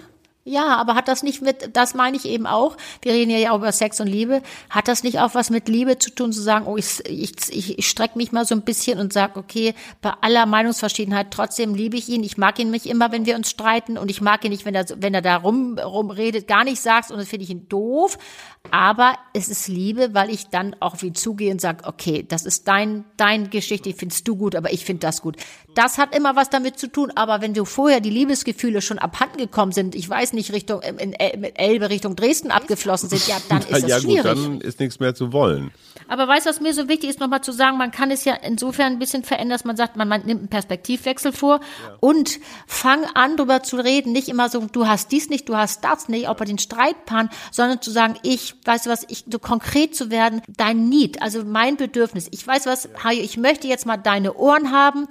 Ja, 0.46 0.76
aber 0.76 0.94
hat 0.94 1.08
das 1.08 1.22
nicht 1.22 1.40
mit, 1.40 1.74
das 1.74 1.94
meine 1.94 2.18
ich 2.18 2.26
eben 2.26 2.46
auch, 2.46 2.76
wir 3.00 3.14
reden 3.14 3.30
ja 3.30 3.52
auch 3.52 3.56
über 3.56 3.72
Sex 3.72 3.98
und 4.00 4.08
Liebe, 4.08 4.42
hat 4.68 4.88
das 4.88 5.02
nicht 5.02 5.18
auch 5.18 5.34
was 5.34 5.48
mit 5.48 5.70
Liebe 5.70 5.98
zu 5.98 6.10
tun, 6.10 6.34
zu 6.34 6.42
sagen, 6.42 6.66
oh, 6.66 6.76
ich, 6.76 7.00
ich, 7.08 7.78
ich 7.78 7.88
strecke 7.88 8.18
mich 8.18 8.30
mal 8.30 8.44
so 8.44 8.54
ein 8.54 8.60
bisschen 8.60 8.98
und 8.98 9.14
sag, 9.14 9.38
okay, 9.38 9.72
bei 10.02 10.12
aller 10.20 10.44
Meinungsverschiedenheit, 10.44 11.28
trotzdem 11.30 11.74
liebe 11.74 11.96
ich 11.96 12.10
ihn, 12.10 12.22
ich 12.22 12.36
mag 12.36 12.58
ihn 12.58 12.70
nicht 12.70 12.84
immer, 12.84 13.10
wenn 13.10 13.24
wir 13.24 13.36
uns 13.36 13.48
streiten 13.48 13.96
und 13.96 14.10
ich 14.10 14.20
mag 14.20 14.44
ihn 14.44 14.50
nicht, 14.50 14.66
wenn 14.66 14.74
er, 14.74 14.84
wenn 14.96 15.14
er 15.14 15.22
da 15.22 15.36
rum, 15.36 15.78
rumredet, 15.78 16.46
gar 16.46 16.64
nicht 16.64 16.82
sagt 16.82 17.10
und 17.10 17.16
das 17.16 17.28
finde 17.28 17.44
ich 17.44 17.50
ihn 17.50 17.66
doof, 17.70 18.18
aber 18.70 19.14
es 19.32 19.48
ist 19.48 19.68
Liebe, 19.68 20.12
weil 20.12 20.28
ich 20.28 20.48
dann 20.48 20.76
auch 20.80 21.00
wie 21.00 21.14
zugehe 21.14 21.52
und 21.52 21.60
sage, 21.62 21.84
okay, 21.86 22.22
das 22.26 22.44
ist 22.44 22.68
dein, 22.68 23.06
dein 23.16 23.48
Geschichte, 23.48 23.94
findest 23.94 24.28
du 24.28 24.36
gut, 24.36 24.54
aber 24.56 24.74
ich 24.74 24.84
finde 24.84 25.00
das 25.00 25.22
gut. 25.22 25.36
Das 25.74 25.98
hat 25.98 26.14
immer 26.14 26.36
was 26.36 26.50
damit 26.50 26.78
zu 26.78 26.88
tun, 26.88 27.12
aber 27.14 27.40
wenn 27.40 27.54
du 27.54 27.64
vorher 27.64 28.00
die 28.00 28.10
Liebesgefühle 28.10 28.82
schon 28.82 28.98
abhanden 28.98 29.38
gekommen 29.38 29.72
sind, 29.72 29.94
ich 29.94 30.08
weiß 30.08 30.32
nicht, 30.32 30.52
Richtung, 30.52 30.82
in 30.82 31.12
Elbe 31.12 31.90
Richtung 31.90 32.16
Dresden 32.16 32.50
abgeflossen 32.50 33.08
sind, 33.08 33.26
ja, 33.26 33.36
dann 33.48 33.58
ist 33.62 33.72
das 33.72 33.86
ja, 33.86 34.00
schwierig. 34.00 34.22
Dann 34.22 34.60
ist 34.60 34.80
nichts 34.80 35.00
mehr 35.00 35.14
zu 35.14 35.32
wollen. 35.32 35.72
Aber 36.08 36.28
weißt 36.28 36.46
du, 36.46 36.50
was 36.50 36.60
mir 36.60 36.74
so 36.74 36.88
wichtig 36.88 37.10
ist, 37.10 37.20
nochmal 37.20 37.40
zu 37.40 37.52
sagen, 37.52 37.76
man 37.78 37.90
kann 37.90 38.10
es 38.10 38.24
ja 38.24 38.34
insofern 38.34 38.92
ein 38.92 38.98
bisschen 38.98 39.24
verändern, 39.24 39.50
dass 39.50 39.64
man 39.64 39.76
sagt, 39.76 39.96
man, 39.96 40.08
man 40.08 40.24
nimmt 40.24 40.40
einen 40.40 40.48
Perspektivwechsel 40.48 41.32
vor 41.32 41.60
ja. 41.60 41.96
und 42.00 42.40
fang 42.66 43.04
an, 43.14 43.36
darüber 43.36 43.62
zu 43.62 43.76
reden, 43.76 44.12
nicht 44.12 44.28
immer 44.28 44.48
so, 44.48 44.66
du 44.70 44.86
hast 44.86 45.12
dies 45.12 45.30
nicht, 45.30 45.48
du 45.48 45.56
hast 45.56 45.84
das 45.84 46.08
nicht, 46.08 46.28
auch 46.28 46.36
bei 46.36 46.44
den 46.44 46.58
Streitpaaren, 46.58 47.30
sondern 47.50 47.80
zu 47.80 47.90
sagen, 47.90 48.16
ich, 48.22 48.54
weißt 48.64 48.86
du 48.86 48.90
was, 48.90 49.04
ich, 49.08 49.24
so 49.30 49.38
konkret 49.38 49.94
zu 49.94 50.10
werden, 50.10 50.42
dein 50.48 50.88
Need, 50.88 51.22
also 51.22 51.44
mein 51.44 51.76
Bedürfnis. 51.76 52.28
Ich 52.30 52.46
weiß 52.46 52.66
was, 52.66 52.88
Hajo, 53.02 53.20
ich 53.20 53.36
möchte 53.36 53.66
jetzt 53.68 53.86
mal 53.86 53.96
deine 53.96 54.34
Ohren 54.34 54.72
haben. 54.72 55.06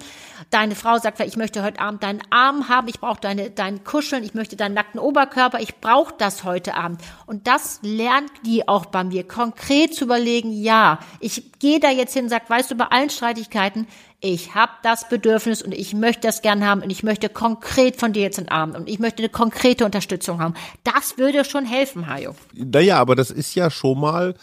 Deine 0.54 0.76
Frau 0.76 0.96
sagt, 0.98 1.18
ich 1.18 1.36
möchte 1.36 1.64
heute 1.64 1.80
Abend 1.80 2.04
deinen 2.04 2.22
Arm 2.30 2.68
haben, 2.68 2.86
ich 2.86 3.00
brauche 3.00 3.20
deine, 3.20 3.50
dein 3.50 3.82
Kuscheln, 3.82 4.22
ich 4.22 4.34
möchte 4.34 4.54
deinen 4.54 4.74
nackten 4.74 5.00
Oberkörper, 5.00 5.58
ich 5.58 5.80
brauche 5.80 6.14
das 6.16 6.44
heute 6.44 6.76
Abend. 6.76 7.00
Und 7.26 7.48
das 7.48 7.80
lernt 7.82 8.30
die 8.46 8.68
auch 8.68 8.86
bei 8.86 9.02
mir, 9.02 9.26
konkret 9.26 9.96
zu 9.96 10.04
überlegen, 10.04 10.52
ja, 10.52 11.00
ich 11.18 11.58
gehe 11.58 11.80
da 11.80 11.90
jetzt 11.90 12.12
hin 12.12 12.26
und 12.26 12.30
sage, 12.30 12.44
weißt 12.46 12.70
du, 12.70 12.76
bei 12.76 12.84
allen 12.84 13.10
Streitigkeiten, 13.10 13.88
ich 14.20 14.54
habe 14.54 14.70
das 14.84 15.08
Bedürfnis 15.08 15.60
und 15.60 15.72
ich 15.72 15.92
möchte 15.92 16.28
das 16.28 16.40
gern 16.40 16.64
haben 16.64 16.82
und 16.82 16.90
ich 16.90 17.02
möchte 17.02 17.28
konkret 17.28 17.96
von 17.96 18.12
dir 18.12 18.22
jetzt 18.22 18.38
einen 18.38 18.48
Abend 18.48 18.76
und 18.76 18.88
ich 18.88 19.00
möchte 19.00 19.24
eine 19.24 19.30
konkrete 19.30 19.84
Unterstützung 19.84 20.40
haben. 20.40 20.54
Das 20.84 21.18
würde 21.18 21.44
schon 21.44 21.64
helfen, 21.64 22.06
Hajo. 22.06 22.36
Naja, 22.52 22.98
aber 22.98 23.16
das 23.16 23.32
ist 23.32 23.56
ja 23.56 23.72
schon 23.72 23.98
mal 23.98 24.36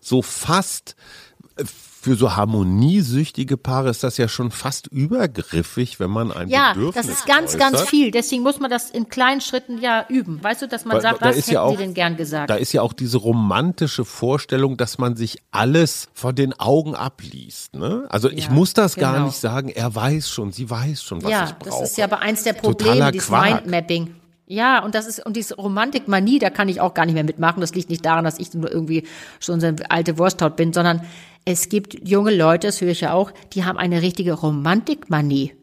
so 0.00 0.22
fast 0.22 0.94
für 2.06 2.14
so 2.14 2.36
harmoniesüchtige 2.36 3.56
Paare 3.56 3.90
ist 3.90 4.04
das 4.04 4.16
ja 4.16 4.28
schon 4.28 4.52
fast 4.52 4.86
übergriffig, 4.86 5.98
wenn 5.98 6.08
man 6.08 6.30
ein 6.30 6.48
ja, 6.48 6.72
Bedürfnis 6.72 7.04
Ja, 7.04 7.10
das 7.10 7.18
ist 7.18 7.26
ganz, 7.26 7.54
äußert. 7.56 7.60
ganz 7.60 7.80
viel. 7.82 8.12
Deswegen 8.12 8.44
muss 8.44 8.60
man 8.60 8.70
das 8.70 8.90
in 8.90 9.08
kleinen 9.08 9.40
Schritten 9.40 9.78
ja 9.78 10.06
üben. 10.08 10.40
Weißt 10.40 10.62
du, 10.62 10.68
dass 10.68 10.84
man 10.84 10.98
Weil, 10.98 11.02
sagt, 11.02 11.20
was 11.20 11.36
hätten 11.36 11.50
ja 11.50 11.62
auch, 11.62 11.72
Sie 11.72 11.78
denn 11.78 11.94
gern 11.94 12.16
gesagt? 12.16 12.48
Da 12.48 12.54
ist 12.54 12.72
ja 12.72 12.82
auch 12.82 12.92
diese 12.92 13.18
romantische 13.18 14.04
Vorstellung, 14.04 14.76
dass 14.76 14.98
man 14.98 15.16
sich 15.16 15.38
alles 15.50 16.06
von 16.14 16.36
den 16.36 16.52
Augen 16.60 16.94
abliest. 16.94 17.74
Ne? 17.74 18.06
Also 18.08 18.28
ja, 18.28 18.36
ich 18.36 18.50
muss 18.50 18.72
das 18.72 18.94
genau. 18.94 19.10
gar 19.10 19.24
nicht 19.24 19.38
sagen. 19.38 19.68
Er 19.70 19.92
weiß 19.92 20.30
schon, 20.30 20.52
sie 20.52 20.70
weiß 20.70 21.02
schon, 21.02 21.24
was 21.24 21.30
ja, 21.32 21.44
ich 21.46 21.54
brauche. 21.54 21.70
Ja, 21.70 21.80
das 21.80 21.90
ist 21.90 21.98
ja 21.98 22.04
aber 22.04 22.20
eins 22.20 22.44
der 22.44 22.52
Probleme, 22.52 23.10
dieses 23.10 23.30
Mindmapping. 23.30 24.14
Ja, 24.48 24.84
und 24.84 24.94
das 24.94 25.06
ist, 25.08 25.26
und 25.26 25.36
diese 25.36 25.56
Romantikmanie, 25.56 26.38
da 26.38 26.50
kann 26.50 26.68
ich 26.68 26.80
auch 26.80 26.94
gar 26.94 27.04
nicht 27.04 27.14
mehr 27.14 27.24
mitmachen. 27.24 27.60
Das 27.60 27.74
liegt 27.74 27.90
nicht 27.90 28.04
daran, 28.04 28.24
dass 28.24 28.38
ich 28.38 28.54
nur 28.54 28.70
irgendwie 28.70 29.02
schon 29.40 29.60
so 29.60 29.66
eine 29.66 29.90
alte 29.90 30.18
Wursthaut 30.18 30.54
bin, 30.54 30.72
sondern 30.72 31.02
es 31.44 31.68
gibt 31.68 32.08
junge 32.08 32.34
Leute, 32.34 32.68
das 32.68 32.80
höre 32.80 32.90
ich 32.90 33.00
ja 33.00 33.12
auch, 33.12 33.32
die 33.52 33.64
haben 33.64 33.76
eine 33.76 34.02
richtige 34.02 34.34
Romantikmanie. 34.34 35.55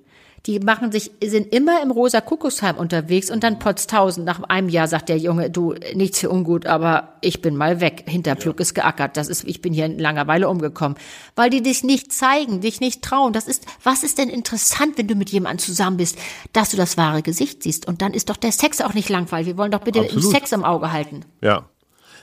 Die 0.45 0.59
machen 0.59 0.91
sich, 0.91 1.11
sind 1.23 1.53
immer 1.53 1.81
im 1.81 1.89
rosa 1.89 2.19
Kuckucksheim 2.19 2.75
unterwegs 2.75 3.31
und 3.31 3.45
dann 3.45 3.59
Potztausend. 3.59 4.25
Nach 4.25 4.43
einem 4.43 4.67
Jahr 4.67 4.89
sagt 4.89 5.07
der 5.07 5.17
Junge, 5.17 5.49
du, 5.49 5.73
nichts 5.95 6.19
für 6.19 6.29
ungut, 6.29 6.65
aber 6.65 7.13
ich 7.21 7.41
bin 7.41 7.55
mal 7.55 7.79
weg. 7.79 8.03
Hinterpflug 8.07 8.59
ja. 8.59 8.63
ist 8.63 8.73
geackert. 8.73 9.15
Das 9.15 9.29
ist, 9.29 9.45
ich 9.45 9.61
bin 9.61 9.71
hier 9.71 9.85
in 9.85 9.97
Langeweile 9.97 10.49
umgekommen. 10.49 10.97
Weil 11.37 11.49
die 11.49 11.63
dich 11.63 11.85
nicht 11.85 12.11
zeigen, 12.11 12.59
dich 12.59 12.81
nicht 12.81 13.01
trauen. 13.01 13.31
Das 13.31 13.47
ist, 13.47 13.65
was 13.83 14.03
ist 14.03 14.17
denn 14.17 14.27
interessant, 14.27 14.97
wenn 14.97 15.07
du 15.07 15.15
mit 15.15 15.29
jemandem 15.29 15.59
zusammen 15.59 15.95
bist, 15.95 16.17
dass 16.51 16.71
du 16.71 16.77
das 16.77 16.97
wahre 16.97 17.21
Gesicht 17.21 17.63
siehst? 17.63 17.87
Und 17.87 18.01
dann 18.01 18.13
ist 18.13 18.29
doch 18.29 18.37
der 18.37 18.51
Sex 18.51 18.81
auch 18.81 18.93
nicht 18.93 19.07
langweilig. 19.07 19.47
Wir 19.47 19.57
wollen 19.57 19.71
doch 19.71 19.79
bitte 19.79 20.01
Absolut. 20.01 20.29
Sex 20.29 20.51
im 20.51 20.65
Auge 20.65 20.91
halten. 20.91 21.21
Ja. 21.39 21.69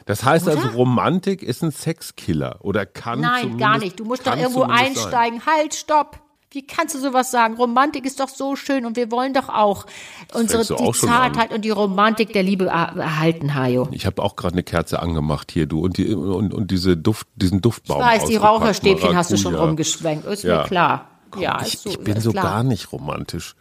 Das 0.05 0.25
heißt 0.25 0.47
oder? 0.47 0.57
also, 0.57 0.69
Romantik 0.77 1.43
ist 1.43 1.63
ein 1.63 1.71
Sexkiller 1.71 2.59
oder 2.61 2.85
kann 2.85 3.21
Nein, 3.21 3.57
gar 3.57 3.79
nicht. 3.79 3.99
Du 3.99 4.05
musst 4.05 4.27
doch 4.27 4.37
irgendwo 4.37 4.63
einsteigen. 4.65 5.41
Sein. 5.41 5.47
Halt, 5.47 5.75
stopp. 5.75 6.21
Wie 6.53 6.67
kannst 6.67 6.97
du 6.97 6.99
sowas 6.99 7.31
sagen? 7.31 7.55
Romantik 7.55 8.05
ist 8.05 8.19
doch 8.19 8.29
so 8.29 8.57
schön 8.57 8.85
und 8.85 8.97
wir 8.97 9.13
wollen 9.13 9.35
doch 9.35 9.49
auch 9.49 9.87
das 10.29 10.41
unsere 10.41 10.65
die 10.65 10.93
Zartheit 10.93 11.53
und 11.53 11.65
die 11.65 11.71
Romantik 11.71 12.33
der 12.33 12.43
Liebe 12.43 12.67
erhalten, 12.67 13.55
Hajo. 13.55 13.87
Ich 13.93 14.05
habe 14.05 14.21
auch 14.21 14.35
gerade 14.35 14.55
eine 14.55 14.65
Kerze 14.65 15.01
angemacht 15.01 15.53
hier, 15.53 15.67
du 15.67 15.81
und 15.81 15.97
die 15.97 16.13
und, 16.13 16.53
und 16.53 16.73
diese 16.73 16.97
Duft, 16.97 17.29
diesen 17.37 17.61
Duftbaum. 17.61 18.01
Ich 18.01 18.05
weiß, 18.05 18.25
die 18.25 18.35
Raucherstäbchen 18.35 19.17
hast 19.17 19.31
du 19.31 19.37
schon 19.37 19.55
rumgeschwenkt, 19.55 20.27
ist 20.27 20.43
ja. 20.43 20.63
mir 20.63 20.65
klar. 20.65 21.07
Komm, 21.31 21.43
ja, 21.43 21.63
ich, 21.65 21.79
so, 21.79 21.91
ich 21.91 22.01
bin 22.01 22.21
so 22.21 22.33
klar. 22.33 22.45
gar 22.45 22.63
nicht 22.65 22.91
romantisch. 22.91 23.55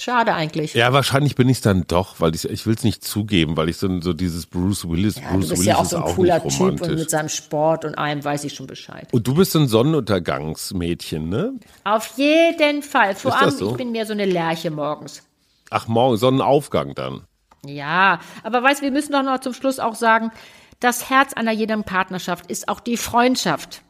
Schade 0.00 0.34
eigentlich. 0.34 0.74
Ja, 0.74 0.92
wahrscheinlich 0.92 1.34
bin 1.34 1.48
ich 1.48 1.58
es 1.58 1.60
dann 1.62 1.84
doch, 1.86 2.20
weil 2.20 2.34
ich, 2.34 2.48
ich 2.48 2.66
will 2.66 2.74
es 2.74 2.84
nicht 2.84 3.04
zugeben, 3.04 3.56
weil 3.56 3.68
ich 3.68 3.78
so, 3.78 4.00
so 4.00 4.12
dieses 4.12 4.46
Bruce 4.46 4.88
Willis, 4.88 5.16
ja, 5.16 5.22
Bruce 5.30 5.32
du 5.32 5.38
bist 5.50 5.52
Willis 5.52 5.66
ja 5.66 5.76
auch 5.76 5.84
so 5.84 5.96
ein 5.96 6.14
cooler 6.14 6.42
Typ 6.46 6.80
und 6.80 6.94
mit 6.94 7.10
seinem 7.10 7.28
Sport 7.28 7.84
und 7.84 7.98
allem 7.98 8.22
weiß 8.22 8.44
ich 8.44 8.54
schon 8.54 8.66
Bescheid. 8.66 9.08
Und 9.10 9.26
du 9.26 9.34
bist 9.34 9.56
ein 9.56 9.66
Sonnenuntergangsmädchen, 9.66 11.28
ne? 11.28 11.52
Auf 11.84 12.16
jeden 12.16 12.82
Fall. 12.82 13.16
Vor 13.16 13.36
allem, 13.36 13.50
so? 13.50 13.70
ich 13.72 13.76
bin 13.76 13.90
mehr 13.90 14.06
so 14.06 14.12
eine 14.12 14.24
Lerche 14.24 14.70
morgens. 14.70 15.22
Ach, 15.70 15.88
morgen, 15.88 16.16
Sonnenaufgang 16.16 16.94
dann. 16.94 17.22
Ja, 17.66 18.20
aber 18.44 18.62
weißt, 18.62 18.82
wir 18.82 18.92
müssen 18.92 19.12
doch 19.12 19.22
noch 19.22 19.40
zum 19.40 19.52
Schluss 19.52 19.80
auch 19.80 19.96
sagen, 19.96 20.30
das 20.80 21.10
Herz 21.10 21.32
einer 21.32 21.52
jeden 21.52 21.82
Partnerschaft 21.82 22.50
ist 22.50 22.68
auch 22.68 22.80
die 22.80 22.96
Freundschaft. 22.96 23.82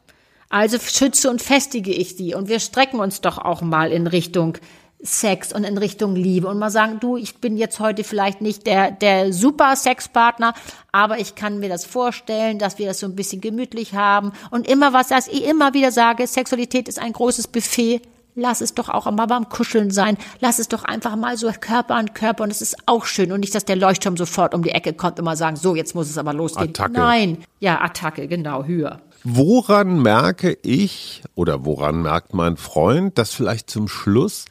Also 0.49 0.79
schütze 0.79 1.29
und 1.29 1.43
festige 1.43 1.93
ich 1.93 2.17
sie 2.17 2.35
und 2.35 2.49
wir 2.49 2.61
strecken 2.61 3.01
uns 3.01 3.21
doch 3.21 3.37
auch 3.37 3.61
mal 3.61 3.93
in 3.93 4.07
Richtung 4.07 4.57
Sex 5.01 5.53
und 5.53 5.65
in 5.65 5.79
Richtung 5.79 6.17
Liebe 6.17 6.49
und 6.49 6.59
mal 6.59 6.71
sagen, 6.71 6.99
du, 6.99 7.17
ich 7.17 7.37
bin 7.37 7.57
jetzt 7.57 7.79
heute 7.79 8.03
vielleicht 8.03 8.41
nicht 8.41 8.67
der, 8.67 8.91
der 8.91 9.33
super 9.33 9.77
Sexpartner, 9.77 10.55
aber 10.91 11.19
ich 11.19 11.37
kann 11.37 11.61
mir 11.61 11.69
das 11.69 11.85
vorstellen, 11.85 12.59
dass 12.59 12.79
wir 12.79 12.87
das 12.87 12.99
so 12.99 13.07
ein 13.07 13.15
bisschen 13.15 13.41
gemütlich 13.41 13.95
haben 13.95 14.33
und 14.51 14.67
immer 14.69 14.93
was, 14.93 15.11
was 15.11 15.29
ich 15.29 15.45
immer 15.47 15.73
wieder 15.73 15.93
sage, 15.93 16.27
Sexualität 16.27 16.89
ist 16.89 16.99
ein 16.99 17.13
großes 17.13 17.47
Buffet. 17.49 18.03
Lass 18.35 18.61
es 18.61 18.73
doch 18.73 18.89
auch 18.89 19.11
mal 19.11 19.27
beim 19.27 19.49
Kuscheln 19.49 19.91
sein. 19.91 20.17
Lass 20.39 20.61
es 20.61 20.69
doch 20.69 20.85
einfach 20.85 21.17
mal 21.17 21.37
so 21.37 21.51
Körper 21.61 21.97
an 21.97 22.15
Körper 22.15 22.45
und 22.45 22.53
es 22.53 22.63
ist 22.63 22.77
auch 22.87 23.05
schön 23.05 23.33
und 23.33 23.41
nicht, 23.41 23.53
dass 23.53 23.65
der 23.65 23.75
Leuchtturm 23.75 24.17
sofort 24.17 24.55
um 24.55 24.63
die 24.63 24.71
Ecke 24.71 24.93
kommt 24.93 25.19
und 25.19 25.25
mal 25.25 25.37
sagen, 25.37 25.57
so, 25.57 25.75
jetzt 25.75 25.97
muss 25.97 26.09
es 26.09 26.19
aber 26.19 26.33
losgehen. 26.33 26.69
Attacke. 26.69 26.93
Nein. 26.93 27.39
Ja, 27.59 27.81
Attacke, 27.81 28.29
genau, 28.29 28.63
höher. 28.63 29.01
Woran 29.25 30.01
merke 30.01 30.57
ich 30.63 31.23
oder 31.35 31.65
woran 31.65 32.03
merkt 32.03 32.33
mein 32.33 32.57
Freund, 32.57 33.19
dass 33.19 33.33
vielleicht 33.33 33.69
zum 33.69 33.89
Schluss 33.89 34.45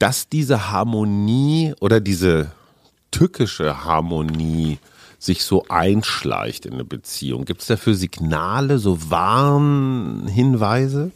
dass 0.00 0.28
diese 0.28 0.72
Harmonie 0.72 1.74
oder 1.78 2.00
diese 2.00 2.50
tückische 3.12 3.84
Harmonie 3.84 4.80
sich 5.20 5.44
so 5.44 5.64
einschleicht 5.68 6.66
in 6.66 6.72
eine 6.72 6.84
Beziehung? 6.84 7.44
Gibt 7.44 7.60
es 7.60 7.68
dafür 7.68 7.94
Signale, 7.94 8.78
so 8.78 9.10
Warnhinweise? 9.10 11.12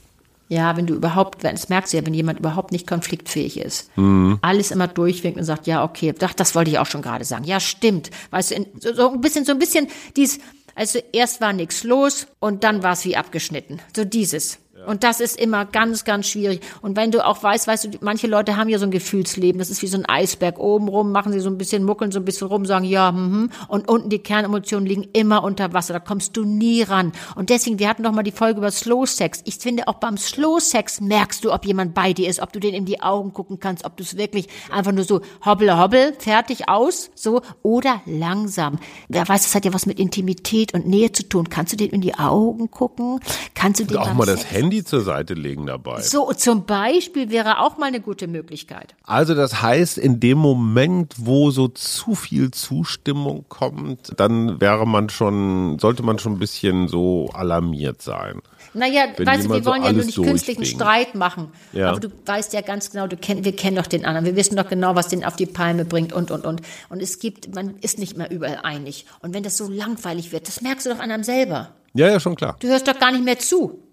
Ja, 0.48 0.76
wenn 0.76 0.86
du 0.86 0.94
überhaupt, 0.94 1.42
das 1.42 1.70
merkst 1.70 1.92
du 1.92 1.96
ja, 1.96 2.06
wenn 2.06 2.12
jemand 2.12 2.38
überhaupt 2.38 2.70
nicht 2.70 2.86
konfliktfähig 2.86 3.58
ist, 3.58 3.90
mhm. 3.96 4.38
alles 4.42 4.70
immer 4.70 4.86
durchwinkt 4.86 5.38
und 5.38 5.44
sagt, 5.44 5.66
ja, 5.66 5.82
okay, 5.82 6.14
ach, 6.20 6.34
das 6.34 6.54
wollte 6.54 6.70
ich 6.70 6.78
auch 6.78 6.86
schon 6.86 7.00
gerade 7.00 7.24
sagen. 7.24 7.44
Ja, 7.44 7.60
stimmt. 7.60 8.10
Weißt 8.30 8.50
du, 8.50 8.66
so, 8.78 8.94
so 8.94 9.12
ein 9.12 9.22
bisschen, 9.22 9.46
so 9.46 9.52
ein 9.52 9.58
bisschen 9.58 9.88
dies, 10.14 10.38
also 10.74 10.98
erst 11.12 11.40
war 11.40 11.54
nichts 11.54 11.84
los 11.84 12.26
und 12.40 12.64
dann 12.64 12.82
war 12.82 12.92
es 12.92 13.06
wie 13.06 13.16
abgeschnitten. 13.16 13.80
So 13.96 14.04
dieses. 14.04 14.58
Und 14.86 15.04
das 15.04 15.20
ist 15.20 15.38
immer 15.40 15.64
ganz, 15.64 16.04
ganz 16.04 16.26
schwierig. 16.26 16.60
Und 16.82 16.96
wenn 16.96 17.10
du 17.10 17.24
auch 17.24 17.42
weißt, 17.42 17.66
weißt 17.66 17.84
du, 17.84 17.88
manche 18.00 18.26
Leute 18.26 18.56
haben 18.56 18.68
ja 18.68 18.78
so 18.78 18.84
ein 18.84 18.90
Gefühlsleben, 18.90 19.58
das 19.58 19.70
ist 19.70 19.82
wie 19.82 19.86
so 19.86 19.98
ein 19.98 20.06
Eisberg. 20.06 20.58
Oben 20.58 20.88
rum 20.88 21.12
machen 21.12 21.32
sie 21.32 21.40
so 21.40 21.48
ein 21.48 21.58
bisschen, 21.58 21.84
muckeln 21.84 22.12
so 22.12 22.18
ein 22.18 22.24
bisschen 22.24 22.48
rum, 22.48 22.66
sagen 22.66 22.84
ja, 22.84 23.12
mhm. 23.12 23.50
Und 23.68 23.88
unten 23.88 24.10
die 24.10 24.18
Kernemotionen 24.18 24.86
liegen 24.86 25.08
immer 25.12 25.42
unter 25.44 25.72
Wasser. 25.72 25.94
Da 25.94 26.00
kommst 26.00 26.36
du 26.36 26.44
nie 26.44 26.82
ran. 26.82 27.12
Und 27.36 27.50
deswegen, 27.50 27.78
wir 27.78 27.88
hatten 27.88 28.02
doch 28.02 28.12
mal 28.12 28.22
die 28.22 28.32
Folge 28.32 28.58
über 28.58 28.70
Slow 28.70 29.06
Sex. 29.06 29.42
Ich 29.44 29.56
finde, 29.56 29.88
auch 29.88 29.94
beim 29.94 30.16
Slow 30.16 30.60
Sex 30.60 31.00
merkst 31.00 31.44
du, 31.44 31.52
ob 31.52 31.64
jemand 31.66 31.94
bei 31.94 32.12
dir 32.12 32.28
ist, 32.28 32.40
ob 32.40 32.52
du 32.52 32.60
den 32.60 32.74
in 32.74 32.84
die 32.84 33.00
Augen 33.00 33.32
gucken 33.32 33.60
kannst, 33.60 33.84
ob 33.84 33.96
du 33.96 34.02
es 34.02 34.16
wirklich 34.16 34.48
einfach 34.70 34.92
nur 34.92 35.04
so 35.04 35.20
hobbel, 35.44 35.78
hobbel, 35.78 36.14
fertig 36.18 36.68
aus, 36.68 37.10
so, 37.14 37.42
oder 37.62 38.00
langsam. 38.06 38.78
Wer 39.08 39.28
weiß, 39.28 39.42
das 39.42 39.54
hat 39.54 39.64
ja 39.64 39.72
was 39.72 39.86
mit 39.86 39.98
Intimität 39.98 40.74
und 40.74 40.86
Nähe 40.86 41.12
zu 41.12 41.28
tun. 41.28 41.48
Kannst 41.48 41.72
du 41.72 41.76
den 41.76 41.90
in 41.90 42.00
die 42.00 42.14
Augen 42.14 42.70
gucken? 42.70 43.20
Kannst 43.54 43.80
du 43.80 43.84
den 43.84 43.96
auch 43.98 44.14
mal 44.14 44.26
das 44.26 44.50
Handy 44.50 44.73
Handy 44.74 44.84
zur 44.84 45.02
Seite 45.02 45.34
legen 45.34 45.66
dabei. 45.66 46.00
So, 46.00 46.32
zum 46.32 46.66
Beispiel 46.66 47.30
wäre 47.30 47.60
auch 47.60 47.78
mal 47.78 47.86
eine 47.86 48.00
gute 48.00 48.26
Möglichkeit. 48.26 48.94
Also 49.04 49.34
das 49.34 49.62
heißt, 49.62 49.98
in 49.98 50.20
dem 50.20 50.38
Moment, 50.38 51.14
wo 51.18 51.50
so 51.50 51.68
zu 51.68 52.14
viel 52.14 52.50
Zustimmung 52.50 53.44
kommt, 53.48 54.12
dann 54.16 54.60
wäre 54.60 54.86
man 54.86 55.08
schon, 55.08 55.78
sollte 55.78 56.02
man 56.02 56.18
schon 56.18 56.32
ein 56.32 56.38
bisschen 56.38 56.88
so 56.88 57.30
alarmiert 57.32 58.02
sein. 58.02 58.40
Naja, 58.76 59.04
Wenn 59.16 59.26
weißt 59.26 59.44
du, 59.44 59.50
wir 59.50 59.56
jemand 59.58 59.64
so 59.64 59.70
wollen 59.70 59.82
ja 59.84 59.92
nur 59.92 60.04
nicht 60.04 60.20
künstlichen. 60.20 60.64
Streit 60.64 61.14
machen. 61.14 61.52
Ja. 61.72 61.90
Aber 61.90 62.00
du 62.00 62.08
weißt 62.26 62.52
ja 62.54 62.60
ganz 62.60 62.90
genau, 62.90 63.06
du 63.06 63.16
kenn, 63.16 63.44
wir 63.44 63.54
kennen 63.54 63.76
doch 63.76 63.86
den 63.86 64.04
anderen. 64.04 64.26
Wir 64.26 64.34
wissen 64.34 64.56
doch 64.56 64.68
genau, 64.68 64.96
was 64.96 65.08
den 65.08 65.24
auf 65.24 65.36
die 65.36 65.46
Palme 65.46 65.84
bringt 65.84 66.12
und, 66.12 66.32
und, 66.32 66.44
und. 66.44 66.62
Und 66.88 67.00
es 67.00 67.20
gibt, 67.20 67.54
man 67.54 67.76
ist 67.82 67.98
nicht 68.00 68.16
mehr 68.16 68.32
überall 68.32 68.60
einig. 68.64 69.06
Und 69.20 69.32
wenn 69.32 69.44
das 69.44 69.56
so 69.56 69.68
langweilig 69.68 70.32
wird, 70.32 70.48
das 70.48 70.60
merkst 70.60 70.86
du 70.86 70.90
doch 70.90 70.98
an 70.98 71.12
einem 71.12 71.22
selber. 71.22 71.70
Ja, 71.96 72.08
ja, 72.08 72.18
schon 72.18 72.34
klar. 72.34 72.56
Du 72.58 72.66
hörst 72.66 72.88
doch 72.88 72.98
gar 72.98 73.12
nicht 73.12 73.24
mehr 73.24 73.38
zu. 73.38 73.83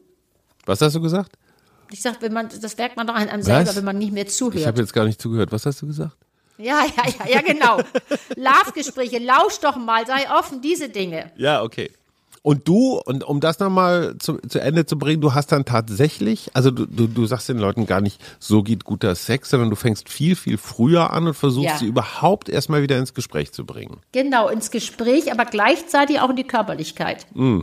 Was 0.65 0.81
hast 0.81 0.95
du 0.95 1.01
gesagt? 1.01 1.31
Ich 1.91 2.01
sag, 2.01 2.21
wenn 2.21 2.31
man, 2.33 2.47
das 2.61 2.77
merkt 2.77 2.95
man 2.95 3.05
doch 3.07 3.15
an 3.15 3.27
einem 3.29 3.43
selber, 3.43 3.75
wenn 3.75 3.83
man 3.85 3.97
nicht 3.97 4.13
mehr 4.13 4.25
Ich 4.25 4.33
zuhört. 4.33 4.65
habe 4.65 4.79
jetzt 4.79 4.93
gar 4.93 5.05
nicht 5.05 5.21
zugehört. 5.21 5.51
Was 5.51 5.65
hast 5.65 5.81
du 5.81 5.87
gesagt? 5.87 6.15
Ja, 6.57 6.83
ja, 6.85 7.03
ja, 7.25 7.33
ja, 7.35 7.41
genau. 7.41 7.77
Love-Gespräche, 8.35 9.17
lausch 9.19 9.59
doch 9.61 9.75
mal, 9.77 10.05
sei 10.05 10.29
offen, 10.37 10.61
diese 10.61 10.89
Dinge. 10.89 11.31
Ja, 11.35 11.63
okay. 11.63 11.91
Und 12.43 12.67
du, 12.67 12.99
und 13.05 13.23
um 13.23 13.39
das 13.39 13.59
nochmal 13.59 14.15
zu, 14.17 14.37
zu 14.47 14.59
Ende 14.59 14.85
zu 14.87 14.97
bringen, 14.97 15.21
du 15.21 15.33
hast 15.35 15.51
dann 15.51 15.63
tatsächlich, 15.63 16.49
also 16.53 16.71
du, 16.71 16.87
du, 16.87 17.05
du 17.07 17.25
sagst 17.27 17.49
den 17.49 17.59
Leuten 17.59 17.85
gar 17.85 18.01
nicht, 18.01 18.19
so 18.39 18.63
geht 18.63 18.83
guter 18.83 19.13
Sex, 19.13 19.51
sondern 19.51 19.69
du 19.69 19.75
fängst 19.75 20.09
viel, 20.09 20.35
viel 20.35 20.57
früher 20.57 21.11
an 21.11 21.27
und 21.27 21.33
versuchst 21.35 21.69
Ja. 21.69 21.77
sie 21.77 21.85
überhaupt 21.85 22.49
erstmal 22.49 22.81
wieder 22.81 22.97
ins 22.97 23.13
Gespräch 23.13 23.51
zu 23.51 23.63
bringen. 23.65 23.97
Genau, 24.11 24.47
ins 24.49 24.71
Gespräch, 24.71 25.31
aber 25.31 25.45
gleichzeitig 25.45 26.19
auch 26.19 26.31
in 26.31 26.35
die 26.35 26.43
Körperlichkeit. 26.47 27.27
Mm. 27.35 27.61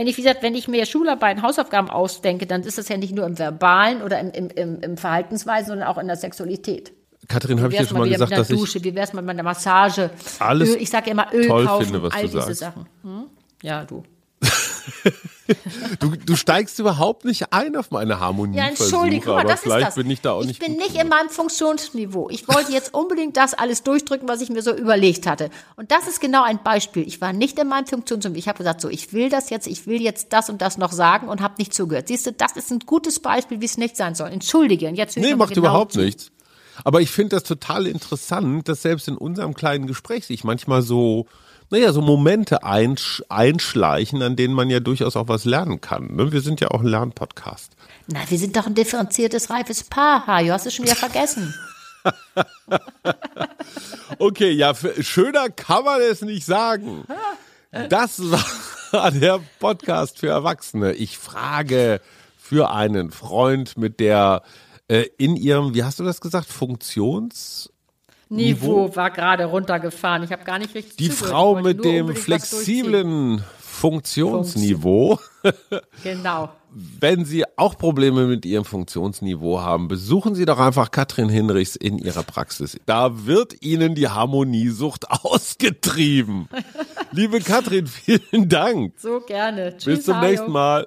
Wenn 0.00 0.06
ich, 0.06 0.16
wie 0.16 0.22
gesagt, 0.22 0.42
wenn 0.42 0.54
ich 0.54 0.66
mir 0.66 0.86
Schularbeiten, 0.86 1.42
Hausaufgaben 1.42 1.90
ausdenke, 1.90 2.46
dann 2.46 2.62
ist 2.62 2.78
das 2.78 2.88
ja 2.88 2.96
nicht 2.96 3.14
nur 3.14 3.26
im 3.26 3.38
Verbalen 3.38 4.00
oder 4.00 4.18
im, 4.18 4.30
im, 4.30 4.48
im, 4.48 4.80
im 4.80 4.96
Verhaltensweisen, 4.96 5.66
sondern 5.66 5.88
auch 5.88 5.98
in 5.98 6.06
der 6.06 6.16
Sexualität. 6.16 6.92
Katrin, 7.28 7.60
habe 7.60 7.70
ich 7.70 7.80
dir 7.80 7.86
schon 7.86 7.98
mal 7.98 8.08
gesagt, 8.08 8.32
dass 8.32 8.48
ich, 8.48 8.58
Dusche, 8.58 8.82
wie 8.82 8.94
wär's 8.94 9.12
mal 9.12 9.20
mit 9.20 9.32
einer 9.32 9.42
Massage? 9.42 10.08
Alles 10.38 10.70
Öl, 10.70 10.76
ich 10.80 10.88
sage 10.88 11.08
ja 11.08 11.12
immer 11.12 11.26
Öl 11.34 11.46
toll 11.46 11.66
kaufen, 11.66 11.84
finde, 11.84 12.02
was 12.02 12.14
all 12.14 12.22
du 12.22 12.28
diese 12.28 12.40
sagst. 12.40 12.60
Sachen. 12.60 12.86
Hm? 13.02 13.24
Ja, 13.62 13.84
du. 13.84 14.02
Du, 16.00 16.16
du 16.16 16.36
steigst 16.36 16.78
überhaupt 16.78 17.24
nicht 17.24 17.52
ein 17.52 17.76
auf 17.76 17.90
meine 17.90 18.20
Harmonie. 18.20 18.56
Ja, 18.56 18.68
entschuldige, 18.68 19.30
aber 19.32 19.44
das 19.44 19.60
vielleicht 19.60 19.80
ist 19.80 19.86
das. 19.88 19.94
bin 19.96 20.10
ich 20.10 20.20
da 20.20 20.32
auch 20.32 20.44
nicht 20.44 20.60
bin 20.60 20.74
gut 20.74 20.82
nicht 20.82 20.96
in 20.96 21.08
meinem 21.08 21.28
Funktionsniveau. 21.28 22.30
Ich 22.30 22.48
wollte 22.48 22.72
jetzt 22.72 22.94
unbedingt 22.94 23.36
das 23.36 23.54
alles 23.54 23.82
durchdrücken, 23.82 24.28
was 24.28 24.40
ich 24.40 24.50
mir 24.50 24.62
so 24.62 24.74
überlegt 24.74 25.26
hatte. 25.26 25.50
Und 25.76 25.90
das 25.90 26.06
ist 26.08 26.20
genau 26.20 26.42
ein 26.42 26.62
Beispiel. 26.62 27.06
Ich 27.06 27.20
war 27.20 27.32
nicht 27.32 27.58
in 27.58 27.68
meinem 27.68 27.86
Funktionsniveau. 27.86 28.38
Ich 28.38 28.48
habe 28.48 28.58
gesagt, 28.58 28.80
so, 28.80 28.88
ich 28.88 29.12
will 29.12 29.28
das 29.28 29.50
jetzt, 29.50 29.66
ich 29.66 29.86
will 29.86 30.00
jetzt 30.00 30.32
das 30.32 30.50
und 30.50 30.62
das 30.62 30.78
noch 30.78 30.92
sagen 30.92 31.28
und 31.28 31.40
habe 31.40 31.54
nicht 31.58 31.74
zugehört. 31.74 32.08
Siehst 32.08 32.26
du, 32.26 32.32
das 32.32 32.52
ist 32.52 32.70
ein 32.70 32.80
gutes 32.80 33.20
Beispiel, 33.20 33.60
wie 33.60 33.66
es 33.66 33.76
nicht 33.78 33.96
sein 33.96 34.14
soll. 34.14 34.28
Entschuldige, 34.28 34.88
und 34.88 34.94
jetzt 34.96 35.16
ich 35.16 35.22
Nee, 35.22 35.34
macht 35.34 35.54
genau 35.54 35.68
überhaupt 35.68 35.92
zu. 35.92 36.00
nichts. 36.00 36.30
Aber 36.84 37.00
ich 37.00 37.10
finde 37.10 37.36
das 37.36 37.42
total 37.42 37.86
interessant, 37.86 38.68
dass 38.68 38.82
selbst 38.82 39.08
in 39.08 39.16
unserem 39.16 39.54
kleinen 39.54 39.86
Gespräch 39.86 40.26
sich 40.26 40.44
manchmal 40.44 40.82
so, 40.82 41.26
naja, 41.70 41.92
so 41.92 42.00
Momente 42.00 42.64
einsch 42.64 43.22
einschleichen, 43.28 44.22
an 44.22 44.36
denen 44.36 44.54
man 44.54 44.70
ja 44.70 44.80
durchaus 44.80 45.16
auch 45.16 45.28
was 45.28 45.44
lernen 45.44 45.80
kann. 45.80 46.14
Ne? 46.14 46.32
Wir 46.32 46.40
sind 46.40 46.60
ja 46.60 46.68
auch 46.68 46.80
ein 46.80 46.86
Lernpodcast. 46.86 47.72
Na, 48.08 48.18
wir 48.28 48.38
sind 48.38 48.56
doch 48.56 48.66
ein 48.66 48.74
differenziertes, 48.74 49.50
reifes 49.50 49.84
Paar, 49.84 50.26
Hajo. 50.26 50.52
Hast 50.52 50.66
du 50.66 50.70
schon 50.70 50.84
wieder 50.84 50.96
vergessen? 50.96 51.54
Okay, 54.18 54.50
ja, 54.50 54.74
schöner 54.74 55.48
kann 55.48 55.84
man 55.84 56.00
es 56.00 56.20
nicht 56.20 56.44
sagen. 56.44 57.04
Das 57.88 58.20
war 58.90 59.10
der 59.10 59.40
Podcast 59.58 60.18
für 60.18 60.28
Erwachsene. 60.28 60.92
Ich 60.92 61.16
frage 61.16 62.00
für 62.36 62.70
einen 62.70 63.12
Freund 63.12 63.78
mit 63.78 64.00
der 64.00 64.42
äh, 64.88 65.06
in 65.16 65.36
ihrem, 65.36 65.74
wie 65.74 65.84
hast 65.84 66.00
du 66.00 66.04
das 66.04 66.20
gesagt, 66.20 66.46
Funktions... 66.46 67.70
Niveau 68.30 68.94
war 68.94 69.10
gerade 69.10 69.44
runtergefahren. 69.44 70.22
Ich 70.22 70.32
habe 70.32 70.44
gar 70.44 70.58
nicht 70.58 70.74
richtig 70.74 70.96
Die 70.96 71.10
zugehört. 71.10 71.30
Frau 71.30 71.60
mit 71.60 71.84
dem 71.84 72.14
flexiblen 72.14 73.42
Funktionsniveau. 73.58 75.18
Genau. 76.04 76.50
Wenn 76.72 77.24
Sie 77.24 77.44
auch 77.56 77.76
Probleme 77.76 78.26
mit 78.26 78.46
Ihrem 78.46 78.64
Funktionsniveau 78.64 79.60
haben, 79.60 79.88
besuchen 79.88 80.34
Sie 80.36 80.44
doch 80.44 80.58
einfach 80.60 80.90
Katrin 80.92 81.28
Hinrichs 81.28 81.74
in 81.74 81.98
ihrer 81.98 82.22
Praxis. 82.22 82.78
Da 82.86 83.26
wird 83.26 83.62
Ihnen 83.62 83.94
die 83.96 84.08
Harmoniesucht 84.08 85.10
ausgetrieben. 85.24 86.48
Liebe 87.10 87.40
Katrin, 87.40 87.86
vielen 87.88 88.48
Dank. 88.48 88.94
So 88.98 89.20
gerne. 89.20 89.76
Tschüss, 89.76 89.96
Bis 89.96 90.04
zum 90.04 90.20
nächsten 90.20 90.52
Mal. 90.52 90.86